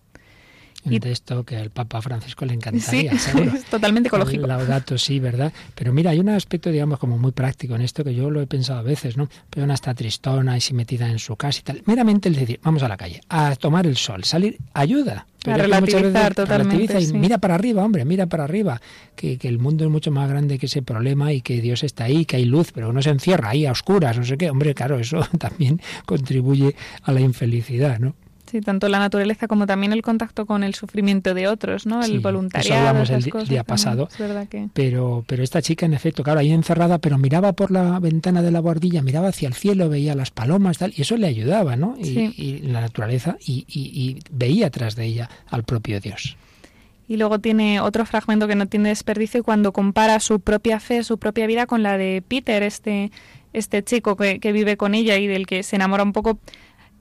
[0.94, 3.52] Un texto que al Papa Francisco le encantaría, Sí, seguro.
[3.54, 4.46] es totalmente ecológico.
[4.46, 5.52] Laudato sí, ¿verdad?
[5.74, 8.46] Pero mira, hay un aspecto, digamos, como muy práctico en esto que yo lo he
[8.46, 9.28] pensado a veces, ¿no?
[9.50, 11.82] Pero una está tristona y si metida en su casa y tal.
[11.86, 15.26] Meramente el decir, vamos a la calle, a tomar el sol, salir, ayuda.
[15.38, 17.12] A que muchas relativizar totalmente, relativiza y sí.
[17.14, 18.80] mira para arriba, hombre, mira para arriba,
[19.14, 22.04] que, que el mundo es mucho más grande que ese problema y que Dios está
[22.04, 24.50] ahí, que hay luz, pero no se encierra ahí a oscuras, no sé qué.
[24.50, 28.14] Hombre, claro, eso también contribuye a la infelicidad, ¿no?
[28.50, 32.00] Sí, tanto la naturaleza como también el contacto con el sufrimiento de otros, ¿no?
[32.00, 32.88] El Sí, eso voluntariado.
[32.88, 34.08] hablamos el cosas día pasado.
[34.10, 34.68] Es verdad que...
[34.72, 38.50] Pero, pero esta chica, en efecto, claro, ahí encerrada, pero miraba por la ventana de
[38.50, 41.94] la guardilla, miraba hacia el cielo, veía las palomas, tal, y eso le ayudaba, ¿no?
[41.98, 42.34] Y, Sí.
[42.36, 46.36] y la naturaleza, y, y- y veía tras de ella al propio Dios.
[47.06, 51.18] Y luego tiene otro fragmento que no tiene desperdicio cuando compara su propia fe, su
[51.18, 53.10] propia vida con la de Peter, este,
[53.54, 56.38] este chico que, que vive con ella y del que se enamora un poco.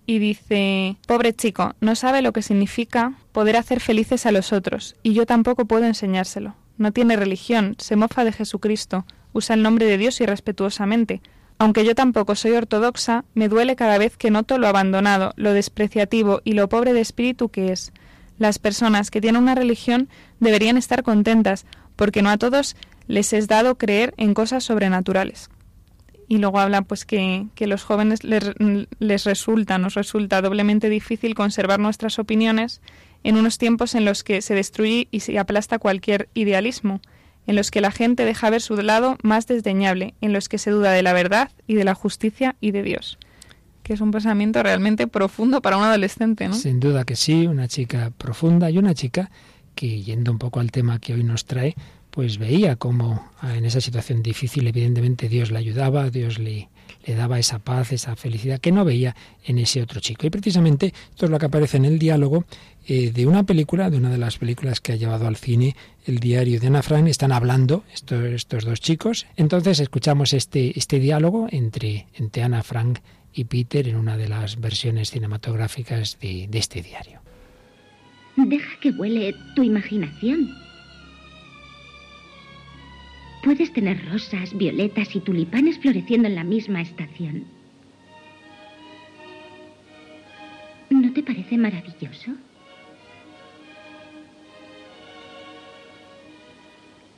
[0.09, 4.95] Y dice, pobre chico, no sabe lo que significa poder hacer felices a los otros,
[5.03, 6.55] y yo tampoco puedo enseñárselo.
[6.77, 11.21] No tiene religión, se mofa de Jesucristo, usa el nombre de Dios irrespetuosamente.
[11.59, 16.41] Aunque yo tampoco soy ortodoxa, me duele cada vez que noto lo abandonado, lo despreciativo
[16.45, 17.91] y lo pobre de espíritu que es.
[18.37, 20.07] Las personas que tienen una religión
[20.39, 21.65] deberían estar contentas,
[21.97, 25.49] porque no a todos les es dado creer en cosas sobrenaturales.
[26.27, 28.43] Y luego habla pues que, los jóvenes les,
[28.99, 32.81] les resulta, nos resulta doblemente difícil conservar nuestras opiniones
[33.23, 37.01] en unos tiempos en los que se destruye y se aplasta cualquier idealismo,
[37.45, 40.71] en los que la gente deja ver su lado más desdeñable, en los que se
[40.71, 43.17] duda de la verdad y de la justicia y de Dios.
[43.83, 46.55] Que es un pensamiento realmente profundo para un adolescente, ¿no?
[46.55, 49.31] Sin duda que sí, una chica profunda y una chica
[49.75, 51.75] que, yendo un poco al tema que hoy nos trae,
[52.17, 56.67] pues veía cómo ah, en esa situación difícil evidentemente Dios le ayudaba, Dios le,
[57.06, 60.25] daba esa paz, esa felicidad que no veía en ese otro chico.
[60.25, 62.45] Y precisamente esto es lo que aparece en el diálogo
[62.88, 65.75] eh, de una película, de una de las películas que ha llevado al cine
[66.08, 67.06] el diario de Ana Frank.
[67.06, 69.27] Están hablando estos, estos dos chicos.
[69.36, 72.97] Entonces escuchamos este, este diálogo entre, entre Ana Frank
[73.32, 77.19] y Peter en una de las versiones cinematográficas de, de este diario.
[78.38, 80.65] Deja que vuele tu imaginación.
[83.47, 87.45] Puedes tener rosas, violetas y tulipanes floreciendo en la misma estación.
[90.89, 92.31] ¿No te parece maravilloso?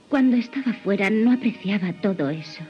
[0.08, 2.62] Cuando estaba fuera no apreciaba todo eso.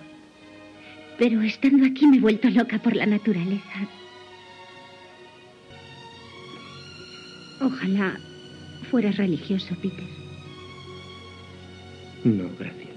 [1.18, 3.90] Pero estando aquí me he vuelto loca por la naturaleza.
[7.60, 8.18] Ojalá
[8.90, 10.08] fueras religioso, Peter.
[12.24, 12.89] No, gracias.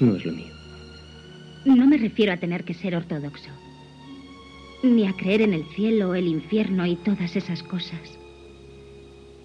[0.00, 0.52] No es lo mío.
[1.64, 3.50] No me refiero a tener que ser ortodoxo,
[4.82, 8.18] ni a creer en el cielo, el infierno y todas esas cosas.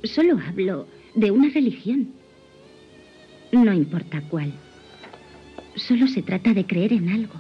[0.04, 2.14] Solo hablo de una religión.
[3.52, 4.54] No importa cuál.
[5.76, 7.36] Solo se trata de creer en algo.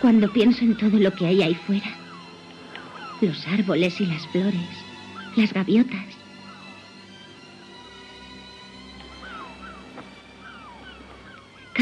[0.00, 1.96] Cuando pienso en todo lo que hay ahí fuera,
[3.20, 4.68] los árboles y las flores,
[5.36, 6.15] las gaviotas,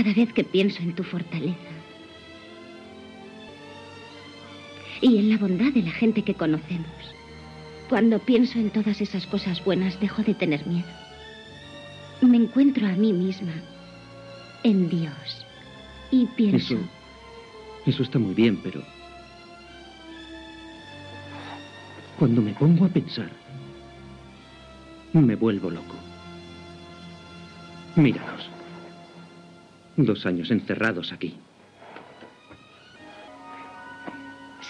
[0.05, 1.57] cada vez que pienso en tu fortaleza
[5.00, 7.15] y en la bondad de la gente que conocemos,
[7.88, 10.88] cuando pienso en todas esas cosas buenas dejo de tener miedo.
[12.21, 13.52] Me encuentro a mí misma
[14.63, 15.46] en Dios
[16.11, 16.77] y pienso,
[17.87, 18.02] Eso.
[18.02, 18.83] Está muy bien, pero.
[22.19, 23.31] Cuando me pongo a pensar,
[25.15, 25.96] me vuelvo loco.
[27.96, 28.55] Míranos.
[29.97, 31.35] Dos años encerrados aquí.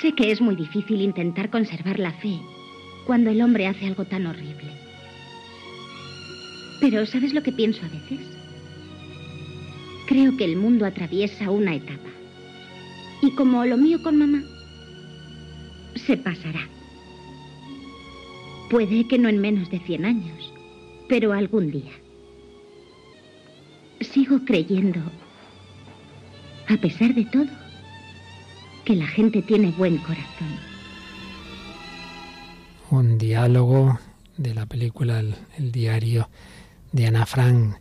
[0.05, 2.39] sé que es muy difícil intentar conservar la fe
[3.07, 4.71] cuando el hombre hace algo tan horrible.
[6.79, 8.21] Pero ¿sabes lo que pienso a veces?
[10.07, 12.11] Creo que el mundo atraviesa una etapa.
[13.23, 14.43] Y como lo mío con mamá,
[15.95, 16.69] se pasará.
[18.69, 20.53] Puede que no en menos de 100 años,
[21.09, 22.04] pero algún día.
[24.15, 25.01] Sigo creyendo,
[26.69, 27.49] a pesar de todo,
[28.85, 30.55] que la gente tiene buen corazón.
[32.91, 33.99] un diálogo
[34.37, 36.29] de la película El, diario
[36.93, 37.75] de Ana Frank,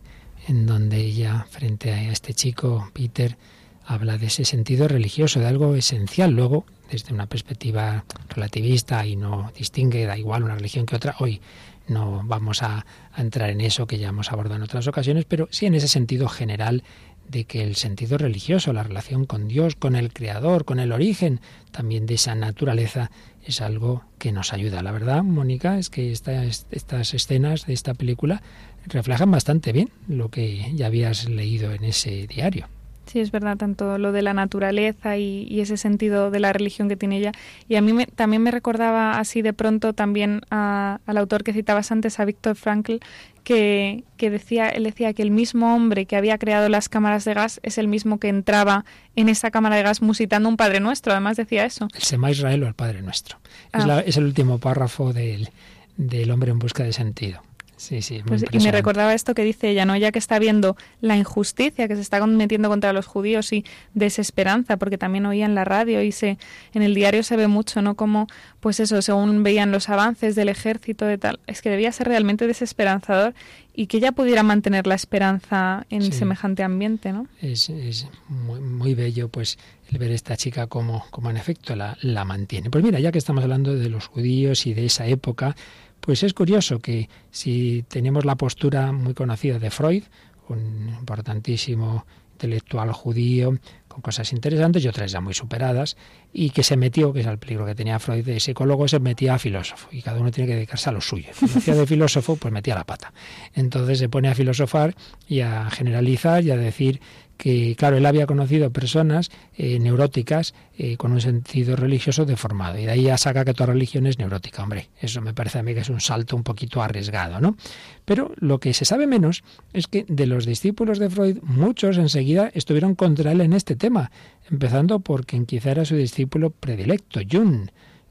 [0.48, 3.38] en donde ella, frente a este chico, Peter,
[3.86, 6.32] habla de ese sentido religioso, de algo esencial.
[6.32, 11.40] Luego, desde una perspectiva relativista y no distingue, da igual una religión que otra, hoy
[11.88, 15.66] no vamos a, entrar en eso que ya hemos abordado en otras ocasiones, pero sí
[15.66, 16.82] en ese sentido general
[17.28, 21.40] de que el sentido religioso, la relación con Dios, con el Creador, con el origen
[21.70, 23.10] también de esa naturaleza,
[23.44, 24.82] es algo que nos ayuda.
[24.82, 28.42] La verdad, Mónica, es que estas escenas de esta película
[28.86, 32.68] reflejan bastante bien lo que ya habías leído en ese diario.
[33.06, 36.96] Sí, es verdad, tanto lo de la naturaleza y, ese sentido de la religión que
[36.96, 37.32] tiene ella.
[37.68, 42.18] Y a mí también me recordaba así de pronto también al autor que citabas antes,
[42.18, 42.96] a Víctor Frankl,
[43.44, 47.34] que, que, decía, él decía que el mismo hombre que había creado las cámaras de
[47.34, 48.84] gas es el mismo que entraba
[49.16, 51.12] en esa cámara de gas musitando un Padre Nuestro.
[51.12, 51.88] Además decía eso.
[51.94, 53.38] El Sema Israel o el Padre Nuestro.
[53.72, 54.02] Es, ah.
[54.04, 55.50] es, el último párrafo del,
[55.96, 57.42] del hombre en busca de sentido.
[57.84, 59.94] Sí, sí, pues, y me recordaba esto que dice ella, ¿no?
[59.94, 64.78] Ya que está viendo la injusticia que se está cometiendo contra los judíos y desesperanza,
[64.78, 66.38] porque también oía en la radio y se
[66.72, 67.94] en el diario se ve mucho, ¿no?
[67.94, 68.26] Como,
[68.60, 72.46] pues eso, según veían los avances del ejército de tal, es que debía ser realmente
[72.46, 73.34] desesperanzador
[73.74, 77.26] y que ella pudiera mantener la esperanza en semejante ambiente, ¿no?
[77.42, 79.58] Es, es muy, muy, bello, pues,
[79.90, 82.70] el ver esta chica como, como en efecto la, la mantiene.
[82.70, 85.56] Pues mira, ya que estamos hablando de los judíos y de esa época,
[86.04, 90.04] pues es curioso que si tenemos la postura muy conocida de Freud,
[90.48, 95.96] un importantísimo intelectual judío con cosas interesantes y otras ya muy superadas,
[96.32, 99.34] y que se metió, que es el peligro que tenía Freud de psicólogo, se metía
[99.34, 101.28] a filósofo, y cada uno tiene que dedicarse a lo suyo.
[101.32, 103.14] Si hacía de filósofo, pues metía la pata.
[103.54, 104.96] Entonces se pone a filosofar
[105.28, 107.00] y a generalizar y a decir
[107.36, 112.78] que, claro, él había conocido personas eh, neuróticas eh, con un sentido religioso deformado.
[112.78, 114.62] Y de ahí ya saca que toda religión es neurótica.
[114.62, 117.56] Hombre, eso me parece a mí que es un salto un poquito arriesgado, ¿no?
[118.04, 122.50] Pero lo que se sabe menos es que de los discípulos de Freud, muchos enseguida
[122.54, 124.10] estuvieron contra él en este tema,
[124.50, 127.68] empezando por quien quizá era su discípulo predilecto, Jung.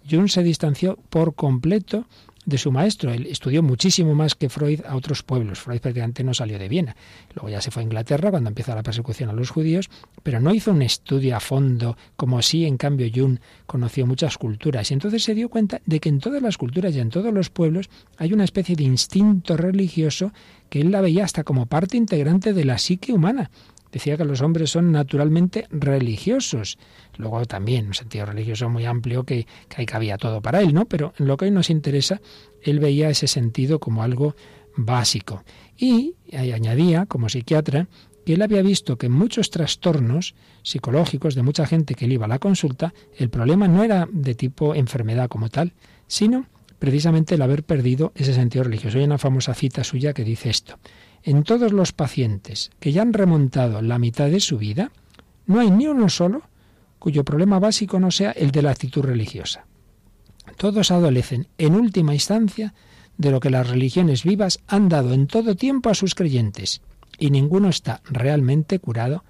[0.10, 2.06] Jung se distanció por completo
[2.46, 3.12] de su maestro.
[3.12, 5.60] Él estudió muchísimo más que Freud a otros pueblos.
[5.60, 6.96] Freud prácticamente no salió de Viena.
[7.34, 9.90] Luego ya se fue a Inglaterra cuando empieza la persecución a los judíos,
[10.24, 14.90] pero no hizo un estudio a fondo, como si en cambio Jung conoció muchas culturas.
[14.92, 17.50] Y entonces se dio cuenta de que en todas las culturas y en todos los
[17.50, 20.32] pueblos hay una especie de instinto religioso
[20.70, 23.52] que él la veía hasta como parte integrante de la psique humana
[23.94, 26.80] decía que los hombres son naturalmente religiosos.
[27.18, 30.86] Luego también un sentido religioso muy amplio que, que ahí cabía todo para él, ¿no?
[30.86, 32.20] Pero en lo que hoy nos interesa,
[32.64, 34.36] él veía ese sentido como algo
[34.76, 35.44] básico.
[35.78, 37.88] Y añadía, como psiquiatra,
[38.26, 40.34] que él había visto que en muchos trastornos
[40.64, 44.34] psicológicos de mucha gente que le iba a la consulta, el problema no era de
[44.34, 45.74] tipo enfermedad como tal,
[46.08, 46.48] sino
[46.80, 48.98] precisamente el haber perdido ese sentido religioso.
[48.98, 50.80] Hay una famosa cita suya que dice esto
[51.24, 54.92] en todos los pacientes que ya han remontado la mitad de su vida,
[55.46, 56.44] no hay ni uno solo
[57.00, 59.66] cuyo problema básico no sea el de la actitud religiosa.
[60.58, 62.74] Todos adolecen, en última instancia,
[63.18, 66.82] de lo que las religiones vivas han dado en todo tiempo a sus creyentes,
[67.18, 69.24] y ninguno está realmente curado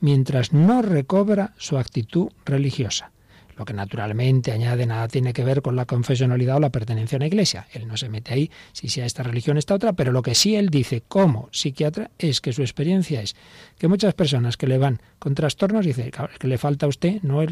[0.00, 3.12] mientras no recobra su actitud religiosa
[3.60, 7.18] lo que naturalmente añade nada tiene que ver con la confesionalidad o la pertenencia a
[7.18, 7.66] una iglesia.
[7.74, 10.56] Él no se mete ahí si sea esta religión, esta otra, pero lo que sí
[10.56, 13.36] él dice como psiquiatra es que su experiencia es
[13.78, 17.42] que muchas personas que le van con trastornos dicen que le falta a usted no
[17.42, 17.50] es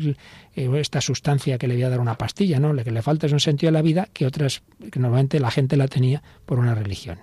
[0.56, 3.26] eh, esta sustancia que le voy a dar una pastilla, no, lo que le falta
[3.26, 6.58] es un sentido de la vida que otras, que normalmente la gente la tenía por
[6.58, 7.18] una religión.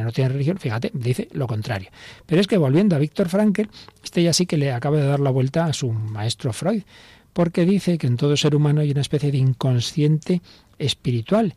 [0.00, 1.90] No tiene religión, fíjate, dice lo contrario.
[2.26, 3.62] Pero es que volviendo a Víctor Frankl,
[4.04, 6.84] este ya sí que le acaba de dar la vuelta a su maestro Freud
[7.32, 10.42] porque dice que en todo ser humano hay una especie de inconsciente
[10.78, 11.54] espiritual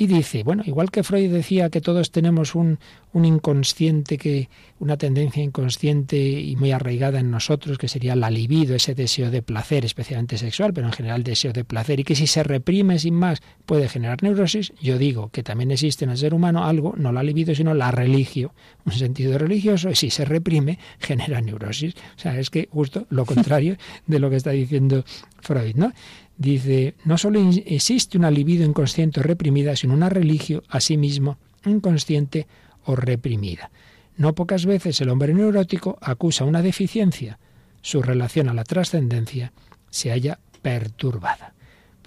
[0.00, 2.78] y dice, bueno, igual que Freud decía que todos tenemos un,
[3.12, 8.76] un, inconsciente, que, una tendencia inconsciente y muy arraigada en nosotros, que sería la libido,
[8.76, 12.28] ese deseo de placer, especialmente sexual, pero en general deseo de placer, y que si
[12.28, 16.32] se reprime sin más puede generar neurosis, yo digo que también existe en el ser
[16.32, 18.54] humano algo, no la libido, sino la religio,
[18.86, 21.96] un sentido religioso, y si se reprime genera neurosis.
[22.16, 23.76] O sea, es que justo lo contrario
[24.06, 25.04] de lo que está diciendo
[25.40, 25.92] Freud, ¿no?
[26.38, 31.36] Dice, no solo existe una libido inconsciente o reprimida, sino una religio a sí mismo
[31.66, 32.46] inconsciente
[32.84, 33.72] o reprimida.
[34.16, 37.40] No pocas veces el hombre neurótico acusa una deficiencia.
[37.82, 39.52] Su relación a la trascendencia
[39.90, 41.54] se halla perturbada.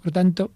[0.02, 0.52] Por tanto,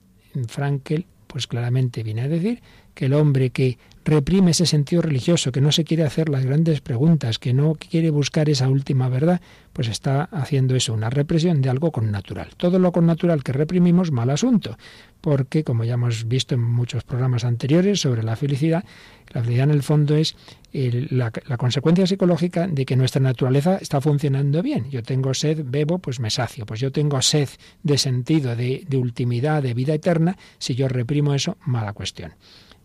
[0.48, 2.62] Frankel pues claramente viene a decir
[2.94, 6.80] que el hombre que reprime ese sentido religioso, que no se quiere hacer las grandes
[6.80, 9.42] preguntas, que no quiere buscar esa última verdad,
[9.74, 12.50] pues está haciendo eso, una represión de algo con natural.
[12.56, 14.78] Todo lo con natural que reprimimos, mal asunto,
[15.22, 18.86] porque como ya hemos visto en muchos programas anteriores sobre la felicidad,
[19.34, 20.36] la felicidad en el fondo es
[20.72, 24.90] la, consecuencia psicológica de que nuestra naturaleza está funcionando bien.
[24.92, 26.66] Yo tengo sed, bebo, pues me sacio.
[26.68, 27.50] Pues yo tengo sed
[27.82, 30.38] de sentido, de, de ultimidad, de vida eterna.
[30.60, 32.34] Si yo reprimo eso, mala cuestión.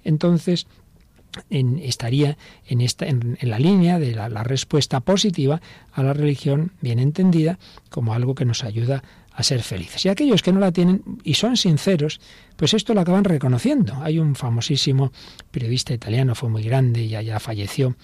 [0.02, 0.66] Entonces,
[1.50, 5.60] en- estaría en, esta, en, la línea de la, la respuesta positiva
[5.92, 7.58] a la religión bien entendida
[7.88, 9.02] como algo que nos ayuda
[9.32, 10.04] a ser felices.
[10.04, 12.20] Y aquellos que no la tienen y son sinceros,
[12.56, 13.94] pues esto lo acaban reconociendo.
[14.02, 15.12] Hay un famosísimo
[15.50, 17.96] periodista italiano, fue muy grande y ya, falleció,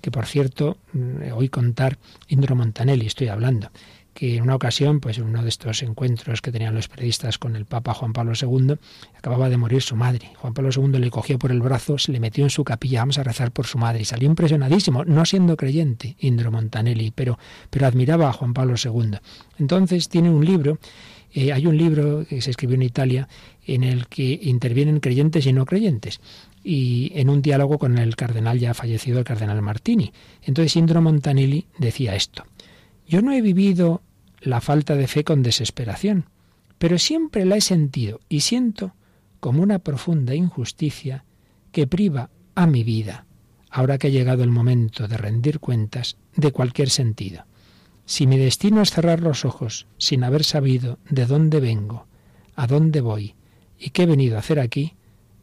[0.00, 1.98] que por cierto, mm, oí contar
[2.28, 3.70] Indro Montanelli, estoy hablando,
[4.18, 7.54] que en una ocasión, pues en uno de estos encuentros que tenían los periodistas con
[7.54, 8.74] el Papa Juan Pablo II,
[9.16, 10.32] acababa de morir su madre.
[10.38, 13.18] Juan Pablo II le cogió por el brazo, se le metió en su capilla, vamos
[13.18, 17.38] a rezar por su madre, y salió impresionadísimo, no siendo creyente, Indro Montanelli, pero,
[17.70, 19.18] pero admiraba a Juan Pablo II.
[19.60, 20.80] Entonces tiene un libro,
[21.32, 23.28] eh, hay un libro que se escribió en Italia,
[23.68, 26.20] en el que intervienen creyentes y no creyentes
[26.64, 30.12] y en un diálogo con el cardenal ya fallecido, el cardenal Martini.
[30.42, 32.44] Entonces Indro Montanelli decía esto,
[33.06, 34.02] yo no he vivido
[34.40, 36.26] la falta de fe con desesperación,
[36.78, 38.94] pero siempre la he sentido y siento
[39.40, 41.24] como una profunda injusticia
[41.72, 43.26] que priva a mi vida,
[43.70, 47.44] ahora que ha llegado el momento de rendir cuentas, de cualquier sentido.
[48.04, 52.06] Si mi destino es cerrar los ojos sin haber sabido de dónde vengo,
[52.56, 53.34] a dónde voy
[53.78, 54.94] y qué he venido a hacer aquí,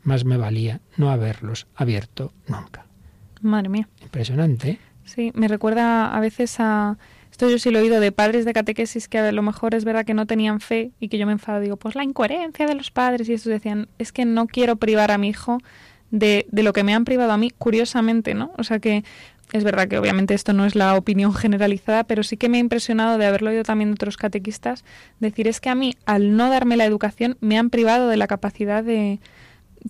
[0.03, 2.87] más me valía no haberlos abierto nunca.
[3.41, 3.87] Madre mía.
[4.01, 4.79] Impresionante, ¿eh?
[5.03, 6.97] Sí, me recuerda a veces a...
[7.35, 9.83] Esto yo sí lo he oído de padres de catequesis que a lo mejor es
[9.83, 11.59] verdad que no tenían fe y que yo me enfado.
[11.59, 13.27] Digo, pues la incoherencia de los padres.
[13.27, 15.57] Y estos decían, es que no quiero privar a mi hijo
[16.11, 18.53] de, de lo que me han privado a mí, curiosamente, ¿no?
[18.57, 19.03] O sea que
[19.51, 22.61] es verdad que obviamente esto no es la opinión generalizada, pero sí que me ha
[22.61, 24.85] impresionado de haberlo oído también de otros catequistas,
[25.19, 28.27] decir es que a mí, al no darme la educación, me han privado de la
[28.27, 29.19] capacidad de...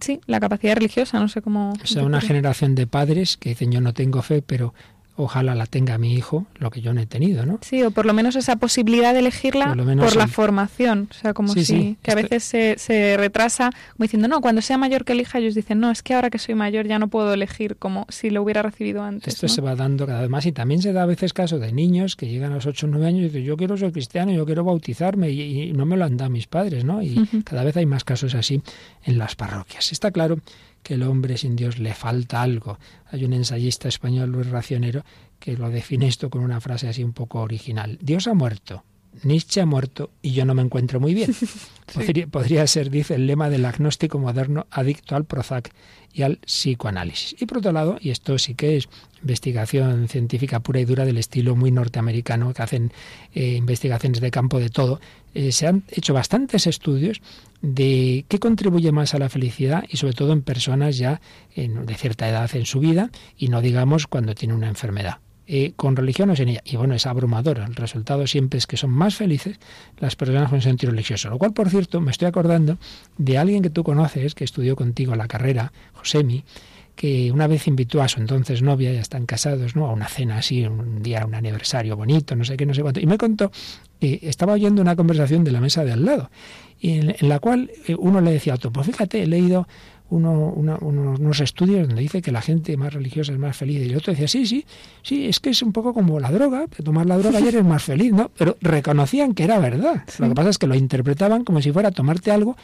[0.02, 1.74] Sí, la capacidad religiosa, no sé cómo...
[1.74, 4.74] O sea, una generación de padres que dicen yo no tengo fe, pero
[5.18, 7.60] ojalá la tenga mi hijo, lo que yo no he tenido, ¿no?
[7.62, 11.08] Sí, o por lo menos esa posibilidad de elegirla Por la formación.
[11.10, 14.28] O sea, como Sí, si sí, que a esto- veces se, se retrasa, como diciendo,
[14.28, 16.86] no, cuando sea mayor que elija, ellos dicen, no, es que ahora que soy mayor
[16.88, 19.34] ya no puedo elegir como si lo hubiera recibido antes.
[19.36, 19.54] Esto ¿no?
[19.54, 22.16] se va dando cada vez más y también se da a veces caso de niños
[22.16, 24.46] que llegan a los 8 o 9 años y dicen yo quiero ser cristiano, yo
[24.46, 27.02] quiero bautizarme y, y no me lo han dado mis padres, ¿no?
[27.02, 28.62] Y cada vez hay más casos así
[29.06, 29.92] en las parroquias.
[29.92, 30.40] Está claro
[30.86, 32.78] que el hombre sin Dios le falta algo.
[33.08, 35.04] Hay un ensayista español, Luis Racionero,
[35.40, 37.98] que lo define esto con una frase así un poco original.
[38.00, 38.84] Dios ha muerto,
[39.24, 41.36] Nietzsche ha muerto y yo no me encuentro muy bien.
[41.94, 45.72] podría, podría ser, dice, el lema del agnóstico moderno adicto al Prozac
[46.14, 47.36] y al psicoanálisis.
[47.42, 48.88] Y por otro lado, y esto sí que es
[49.22, 52.94] investigación científica pura y dura del estilo muy norteamericano, que hacen
[53.34, 55.02] eh, investigaciones de campo de todo,
[55.36, 57.22] eh, se han hecho bastantes estudios
[57.62, 61.22] de qué contribuye más a la felicidad y sobre todo en personas ya
[61.56, 65.20] de cierta edad en su vida y no digamos cuando tiene una enfermedad.
[65.48, 66.62] Eh, con religión o sin ella.
[66.66, 67.60] Y bueno, es abrumador.
[67.60, 69.60] El resultado siempre es que son más felices
[70.00, 71.30] las personas con sentido religioso.
[71.30, 72.80] Lo cual, por cierto, me estoy acordando
[73.20, 76.44] de alguien que tú conoces, que estudió contigo la carrera, Josemi,
[76.96, 79.88] que una vez invitó a su entonces novia, ya están casados, ¿no?
[79.88, 83.00] A una cena así, un día, un aniversario bonito, no sé qué, no sé cuánto.
[83.00, 83.52] Y me contó
[84.00, 86.30] que estaba oyendo una conversación de la mesa de al lado,
[86.82, 89.68] en, en la cual eh, uno le decía a otro, pues fíjate, he leído
[90.10, 93.82] uno, una- unos, unos estudios donde dice que la gente más religiosa es más feliz.
[93.86, 94.66] Y el otro decía, sí, sí,
[95.02, 97.84] sí, es que es un poco como la droga, tomar la droga ayer es más
[97.84, 98.30] feliz, ¿no?
[98.38, 100.04] Pero reconocían que era verdad.
[100.20, 102.56] Lo que pasa es que lo interpretaban como si fuera tomarte algo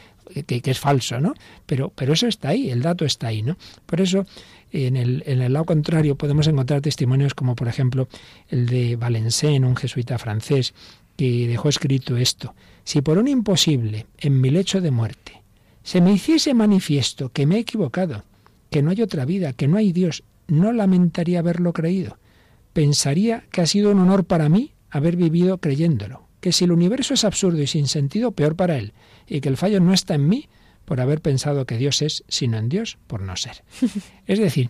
[0.45, 1.33] que, que es falso, ¿no?
[1.65, 3.57] Pero, pero eso está ahí, el dato está ahí, ¿no?
[3.85, 4.25] Por eso,
[4.71, 8.07] en el, en el lado contrario, podemos encontrar testimonios como, por ejemplo,
[8.49, 10.73] el de Valencén, un jesuita francés,
[11.17, 12.53] que dejó escrito esto.
[12.83, 15.40] Si por un imposible, en mi lecho de muerte,
[15.83, 18.23] se me hiciese manifiesto que me he equivocado,
[18.69, 22.17] que no hay otra vida, que no hay Dios, no lamentaría haberlo creído.
[22.73, 27.13] Pensaría que ha sido un honor para mí haber vivido creyéndolo, que si el universo
[27.13, 28.93] es absurdo y sin sentido, peor para él,
[29.27, 30.49] y que el fallo no está en mí
[30.85, 33.63] por haber pensado que Dios es, sino en Dios por no ser.
[34.27, 34.69] Es decir,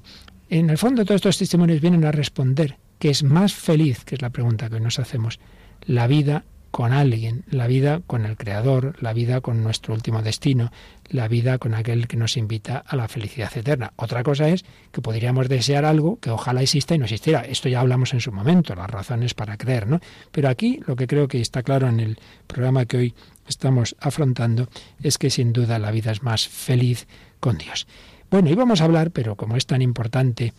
[0.50, 4.22] en el fondo todos estos testimonios vienen a responder que es más feliz, que es
[4.22, 5.40] la pregunta que nos hacemos,
[5.86, 10.72] la vida con alguien, la vida con el Creador, la vida con nuestro último destino,
[11.10, 13.94] la vida con aquel que nos invita a la felicidad eterna.
[13.98, 17.42] Otra cosa es que podríamos desear algo que ojalá exista y no existiera.
[17.42, 20.00] Esto ya hablamos en su momento, las razones para creer, ¿no?
[20.32, 22.18] Pero aquí lo que creo que está claro en el
[22.48, 23.16] programa que hoy
[23.48, 24.70] estamos afrontando
[25.04, 27.08] es que sin duda la vida es más feliz
[27.40, 27.86] con Dios.
[28.30, 30.54] Bueno, íbamos a hablar, pero como es tan importante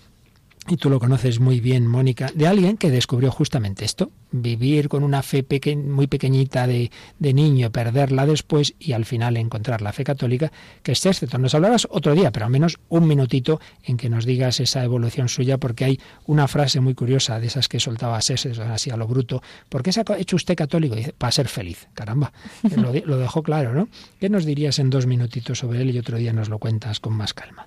[0.68, 5.02] y tú lo conoces muy bien, Mónica, de alguien que descubrió justamente esto, vivir con
[5.02, 9.92] una fe peque- muy pequeñita de, de niño, perderla después y al final encontrar la
[9.92, 10.52] fe católica,
[10.84, 11.42] que es Chesterton.
[11.42, 15.28] Nos hablarás otro día, pero al menos un minutito en que nos digas esa evolución
[15.28, 19.08] suya, porque hay una frase muy curiosa de esas que soltaba Chesterton así a lo
[19.08, 19.42] bruto.
[19.68, 20.94] ¿Por qué se ha hecho usted católico?
[20.94, 21.88] Dice, para ser feliz.
[21.94, 22.32] Caramba,
[22.76, 23.88] lo, lo dejó claro, ¿no?
[24.20, 27.14] ¿Qué nos dirías en dos minutitos sobre él y otro día nos lo cuentas con
[27.14, 27.66] más calma?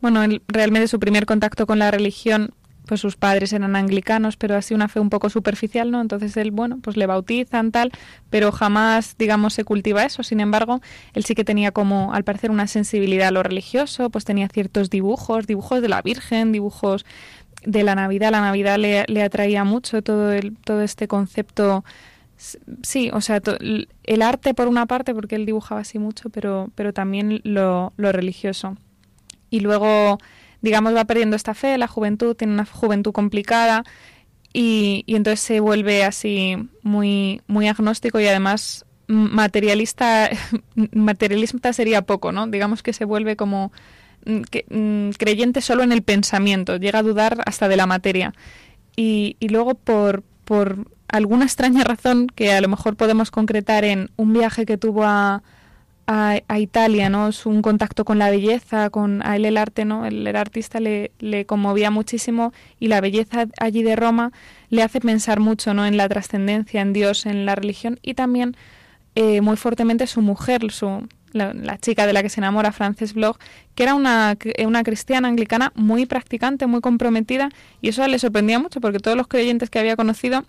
[0.00, 2.52] Bueno, realmente su primer contacto con la religión
[2.86, 6.00] pues sus padres eran anglicanos, pero así una fe un poco superficial, ¿no?
[6.00, 7.90] Entonces él, bueno, pues le bautizan tal,
[8.30, 10.22] pero jamás, digamos, se cultiva eso.
[10.22, 10.80] Sin embargo,
[11.12, 14.88] él sí que tenía como, al parecer, una sensibilidad a lo religioso, pues tenía ciertos
[14.88, 17.04] dibujos, dibujos de la Virgen, dibujos
[17.64, 18.30] de la Navidad.
[18.30, 21.84] La Navidad le, le atraía mucho todo, el, todo este concepto.
[22.82, 23.40] Sí, o sea,
[24.04, 28.12] el arte por una parte, porque él dibujaba así mucho, pero, pero también lo, lo
[28.12, 28.76] religioso.
[29.50, 30.18] Y luego
[30.66, 33.84] digamos, va perdiendo esta fe, la juventud tiene una juventud complicada
[34.52, 40.30] y, entonces se vuelve así muy, muy agnóstico y además materialista,
[40.92, 42.46] materialista sería poco, ¿no?
[42.46, 43.70] Digamos que se vuelve como
[44.24, 48.34] mm, mm, creyente solo en el pensamiento, llega a dudar hasta de la materia.
[48.96, 54.10] Y, y luego por, por alguna extraña razón que a lo mejor podemos concretar en
[54.16, 55.42] un viaje que tuvo a,
[56.06, 57.28] a, Italia, ¿no?
[57.28, 60.06] Es un contacto con la belleza, con a él el arte, ¿no?
[60.06, 61.10] El, artista le,
[61.46, 64.32] conmovía muchísimo y la belleza allí de Roma
[64.70, 65.86] le hace pensar mucho, ¿no?
[65.86, 68.56] En la trascendencia, en Dios, en la religión y también
[69.14, 73.38] eh, muy fuertemente su mujer, su, la, chica de la que se enamora, Frances Bloch,
[73.74, 77.50] que era una, una cristiana anglicana muy practicante, muy comprometida
[77.80, 80.44] y eso le sorprendía mucho porque todos los creyentes que había conocido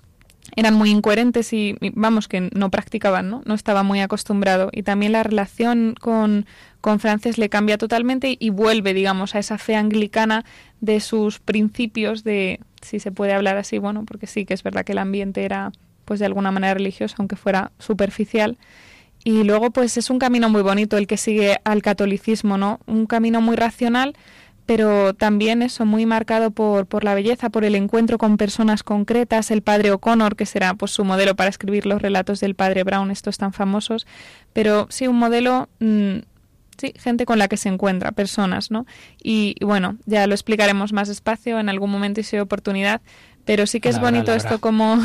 [0.55, 3.41] eran muy incoherentes y, vamos, que no practicaban, ¿no?
[3.45, 4.69] No estaba muy acostumbrado.
[4.71, 6.45] Y también la relación con,
[6.81, 10.45] con Frances le cambia totalmente y, vuelve, digamos, a esa fe anglicana
[10.79, 14.85] de sus principios de, si se puede hablar así, bueno, porque sí que es verdad
[14.85, 15.71] que el ambiente era,
[16.05, 18.57] pues de alguna manera religioso, aunque fuera superficial.
[19.23, 22.79] Y luego, pues es un camino muy bonito el que sigue al catolicismo, ¿no?
[22.85, 24.15] Un camino muy racional,
[24.67, 29.49] pero también eso muy marcado por, por la belleza, por el encuentro con personas concretas,
[29.49, 33.09] el padre O'Connor, que será pues su modelo para escribir los relatos del padre Brown,
[33.09, 34.05] estos tan famosos,
[34.51, 36.17] pero sí un modelo, mm,
[36.77, 38.85] sí, gente con la que se encuentra, personas, ¿no?
[39.23, 42.99] Y, bueno, ya lo explicaremos más despacio en algún momento y si hay oportunidad,
[43.45, 45.01] pero sí que es bonito esto como...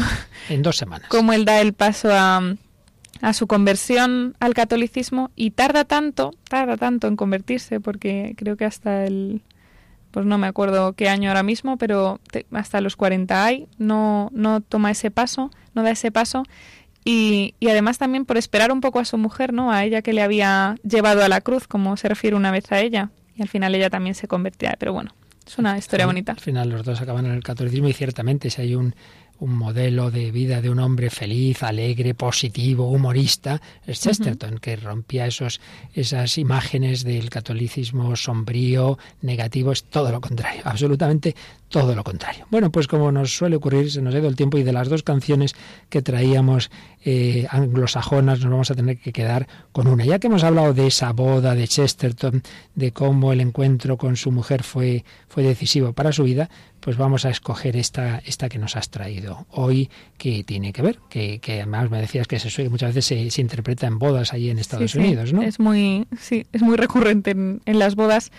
[0.48, 1.06] En dos semanas.
[1.08, 2.42] Como él da el paso a
[3.20, 8.64] a su conversión al catolicismo y tarda tanto, tarda tanto en convertirse, porque creo que
[8.64, 9.42] hasta el,
[10.12, 12.20] pues no me acuerdo qué año ahora mismo, pero
[12.52, 16.44] hasta los 40 hay, no, no toma ese paso, no da ese paso.
[17.04, 19.72] Y, y, además también por esperar un poco a su mujer, ¿no?
[19.72, 22.78] A ella que le había llevado a la cruz, como se refiere una vez a
[22.78, 23.10] ella.
[23.34, 24.76] Y al final ella también se convertía.
[24.78, 25.12] Pero bueno,
[25.44, 26.32] es una historia bonita.
[26.32, 28.94] Al final los dos acaban en el catolicismo y ciertamente si hay un
[29.42, 35.26] un modelo de vida de un hombre feliz, alegre, positivo, humorista, es Chesterton, que rompía
[35.26, 35.60] esos,
[35.94, 41.34] esas imágenes del catolicismo sombrío, negativo, es todo lo contrario, absolutamente
[41.68, 42.46] todo lo contrario.
[42.50, 44.88] Bueno, pues como nos suele ocurrir, se nos ha ido el tiempo y de las
[44.88, 45.56] dos canciones
[45.88, 46.70] que traíamos
[47.04, 50.04] eh, anglosajonas nos vamos a tener que quedar con una.
[50.04, 52.42] Ya que hemos hablado de esa boda de Chesterton,
[52.76, 56.48] de cómo el encuentro con su mujer fue, fue decisivo para su vida,
[56.82, 60.98] pues vamos a escoger esta, esta que nos has traído hoy, que tiene que ver,
[61.08, 64.94] que, además me decías que se, muchas veces se, interpreta en bodas allí en Estados
[64.96, 65.42] Unidos, ¿no?
[65.42, 68.32] Es muy, sí, es muy recurrente en, en las bodas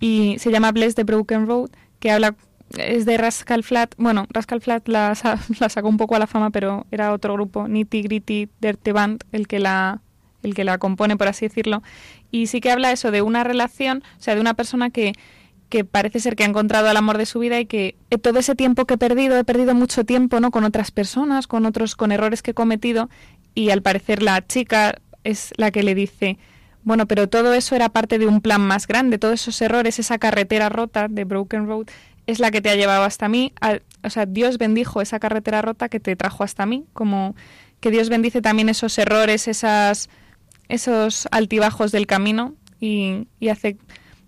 [0.00, 2.34] y se llama Bless the Broken Road, que habla
[2.78, 3.94] es de Rascal Flat.
[3.98, 5.14] Bueno, Rascal Flat la,
[5.60, 9.24] la, sacó un poco a la fama, pero era otro grupo, Nitty Gritty Dirty Band,
[9.32, 10.00] el que la
[10.42, 11.82] el que la compone, por así decirlo.
[12.30, 15.12] Y sí que habla eso de una relación, o sea, de una persona que,
[15.70, 18.40] que parece ser que ha encontrado el amor de su vida y que eh, todo
[18.40, 20.50] ese tiempo que he perdido, he perdido mucho tiempo, ¿no?
[20.50, 23.08] Con otras personas, con otros, con errores que he cometido.
[23.54, 26.38] Y al parecer la chica es la que le dice,
[26.82, 30.18] bueno, pero todo eso era parte de un plan más grande, todos esos errores, esa
[30.18, 31.86] carretera rota de Broken Road,
[32.26, 33.52] es la que te ha llevado hasta mí.
[34.02, 37.34] o sea, Dios bendijo esa carretera rota que te trajo hasta mí, como
[37.80, 40.10] que Dios bendice también esos errores, esas,
[40.68, 43.76] esos altibajos del camino y, y hace,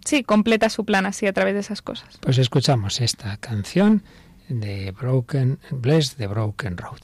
[0.04, 2.18] sí, completa su plan así a través de esas cosas.
[2.20, 4.02] Pues escuchamos esta canción
[4.48, 7.00] de Broken, Bless the Broken Road.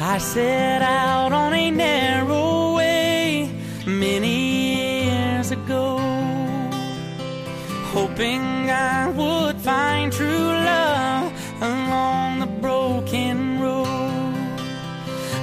[0.00, 2.78] I set out on a narrow
[3.88, 5.98] many years ago,
[7.92, 10.57] hoping I would find true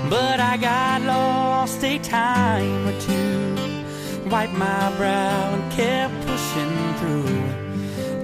[0.09, 7.43] But I got lost a time or two, wiped my brow and kept pushing through.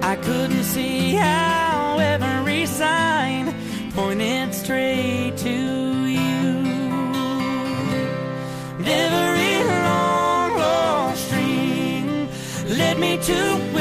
[0.00, 3.54] I couldn't see how every sign
[3.94, 5.50] pointed straight to
[6.06, 6.62] you.
[8.84, 12.28] Every long, long string
[12.78, 13.71] led me to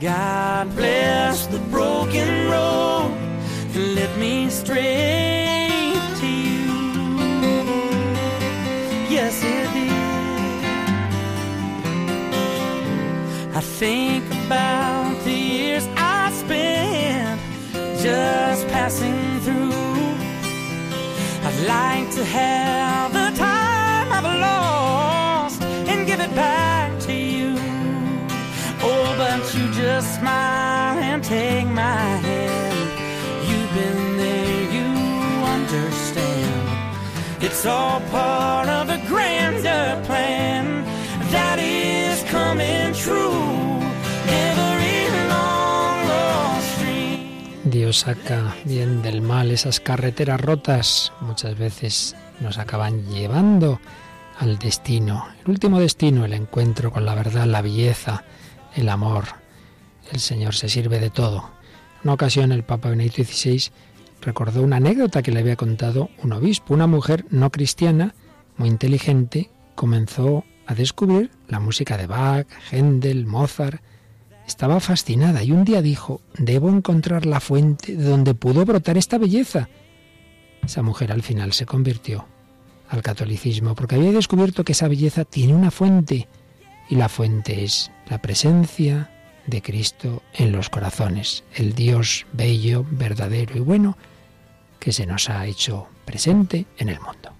[0.00, 3.12] God bless the broken road
[3.74, 6.72] and led me straight to you.
[9.10, 9.92] Yes, it did.
[13.54, 17.38] I think about the years I spent
[18.00, 19.70] just passing through.
[21.44, 23.19] I'd like to have
[30.20, 32.88] smile and take my hand.
[33.48, 34.88] You've been there, you
[35.56, 36.68] understand.
[37.46, 40.84] It's all part of a grander plan
[41.34, 43.40] that is coming true.
[47.64, 53.80] Dios saca bien del mal esas carreteras rotas, muchas veces nos acaban llevando
[54.40, 58.24] al destino, el último destino, el encuentro con la verdad, la belleza,
[58.74, 59.39] el amor.
[60.12, 61.50] El Señor se sirve de todo.
[62.02, 63.70] En una ocasión el Papa Benedicto XVI
[64.20, 66.74] recordó una anécdota que le había contado un obispo.
[66.74, 68.14] Una mujer no cristiana,
[68.56, 73.82] muy inteligente, comenzó a descubrir la música de Bach, Händel, Mozart.
[74.46, 79.16] Estaba fascinada y un día dijo, debo encontrar la fuente de donde pudo brotar esta
[79.18, 79.68] belleza.
[80.64, 82.26] Esa mujer al final se convirtió
[82.88, 86.28] al catolicismo porque había descubierto que esa belleza tiene una fuente
[86.88, 89.08] y la fuente es la presencia
[89.46, 93.96] de Cristo en los corazones, el Dios bello, verdadero y bueno
[94.78, 97.34] que se nos ha hecho presente en el mundo.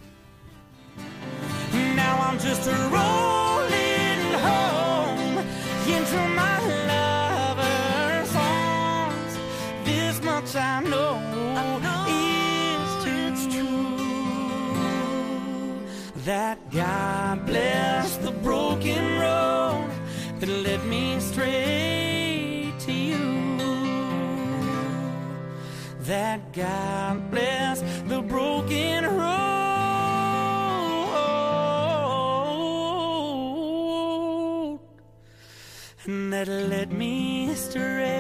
[16.83, 17.30] I'm
[26.31, 29.59] That God bless the broken road.
[36.07, 38.20] And that led me straight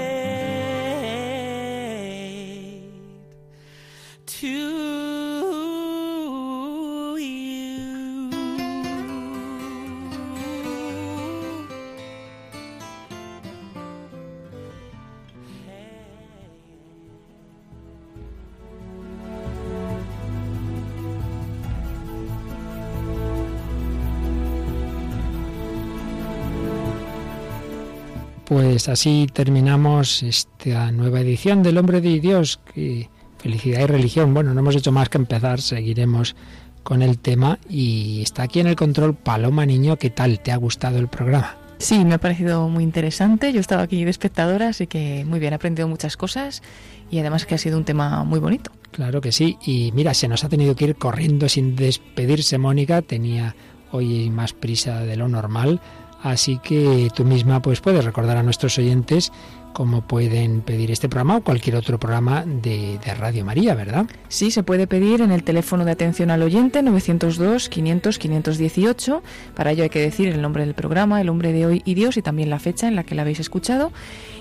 [28.50, 32.58] Pues así terminamos esta nueva edición del Hombre de Dios.
[32.74, 34.34] Que felicidad y religión.
[34.34, 36.34] Bueno, no hemos hecho más que empezar, seguiremos
[36.82, 39.98] con el tema y está aquí en el control Paloma Niño.
[39.98, 40.40] ¿Qué tal?
[40.40, 41.58] ¿Te ha gustado el programa?
[41.78, 43.52] Sí, me ha parecido muy interesante.
[43.52, 46.60] Yo estaba aquí de espectadora, así que muy bien, he aprendido muchas cosas
[47.08, 48.72] y además que ha sido un tema muy bonito.
[48.90, 49.58] Claro que sí.
[49.64, 53.00] Y mira, se nos ha tenido que ir corriendo sin despedirse Mónica.
[53.00, 53.54] Tenía
[53.92, 55.80] hoy más prisa de lo normal.
[56.22, 59.32] Así que tú misma pues puedes recordar a nuestros oyentes
[59.72, 64.06] cómo pueden pedir este programa o cualquier otro programa de, de, Radio María, ¿verdad?
[64.28, 69.20] Sí, se puede pedir en el teléfono de atención al oyente 902-500-518.
[69.54, 72.16] Para ello hay que decir el nombre del programa, el nombre de hoy y Dios
[72.16, 73.92] y también la fecha en la que la habéis escuchado.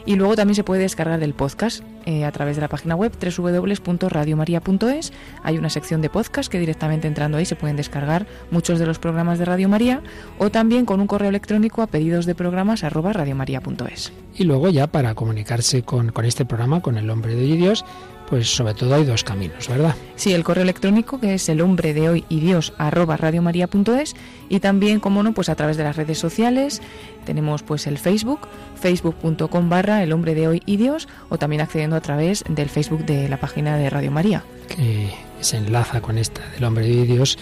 [0.05, 3.11] Y luego también se puede descargar del podcast eh, a través de la página web
[3.11, 5.13] www.radiomaria.es.
[5.43, 8.97] Hay una sección de podcast que directamente entrando ahí se pueden descargar muchos de los
[8.97, 10.01] programas de Radio María
[10.38, 14.11] o también con un correo electrónico a pedidos de programas arroba radiomaria.es.
[14.36, 17.57] Y luego ya para comunicarse con, con este programa, con el hombre de hoy y
[17.57, 17.84] Dios,
[18.30, 19.93] pues sobre todo hay dos caminos, ¿verdad?
[20.15, 24.15] Sí, el correo electrónico que es el hombre de hoy y Dios arroba radiomaria.es
[24.47, 26.82] y también, como no, pues a través de las redes sociales
[27.26, 28.39] tenemos pues el Facebook,
[28.76, 33.03] facebook.com barra el hombre de hoy y Dios o también accediendo a través del Facebook
[33.03, 34.45] de la página de Radio María.
[34.70, 35.09] Que
[35.41, 37.38] se enlaza con esta del hombre de hoy y Dios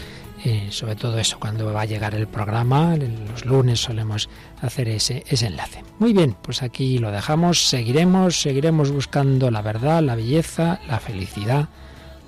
[0.70, 4.30] sobre todo eso, cuando va a llegar el programa, los lunes solemos
[4.62, 5.84] hacer ese, ese enlace.
[6.00, 11.70] Muy bien, pues aquí lo dejamos, seguiremos, seguiremos buscando la verdad, la belleza, la felicidad,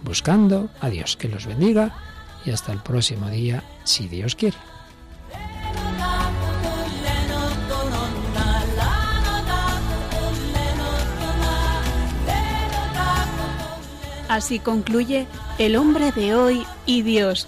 [0.04, 1.96] buscando a Dios que los bendiga
[2.46, 4.58] y hasta el próximo día, si Dios quiere.
[14.30, 15.26] Así concluye
[15.58, 17.48] El hombre de hoy y Dios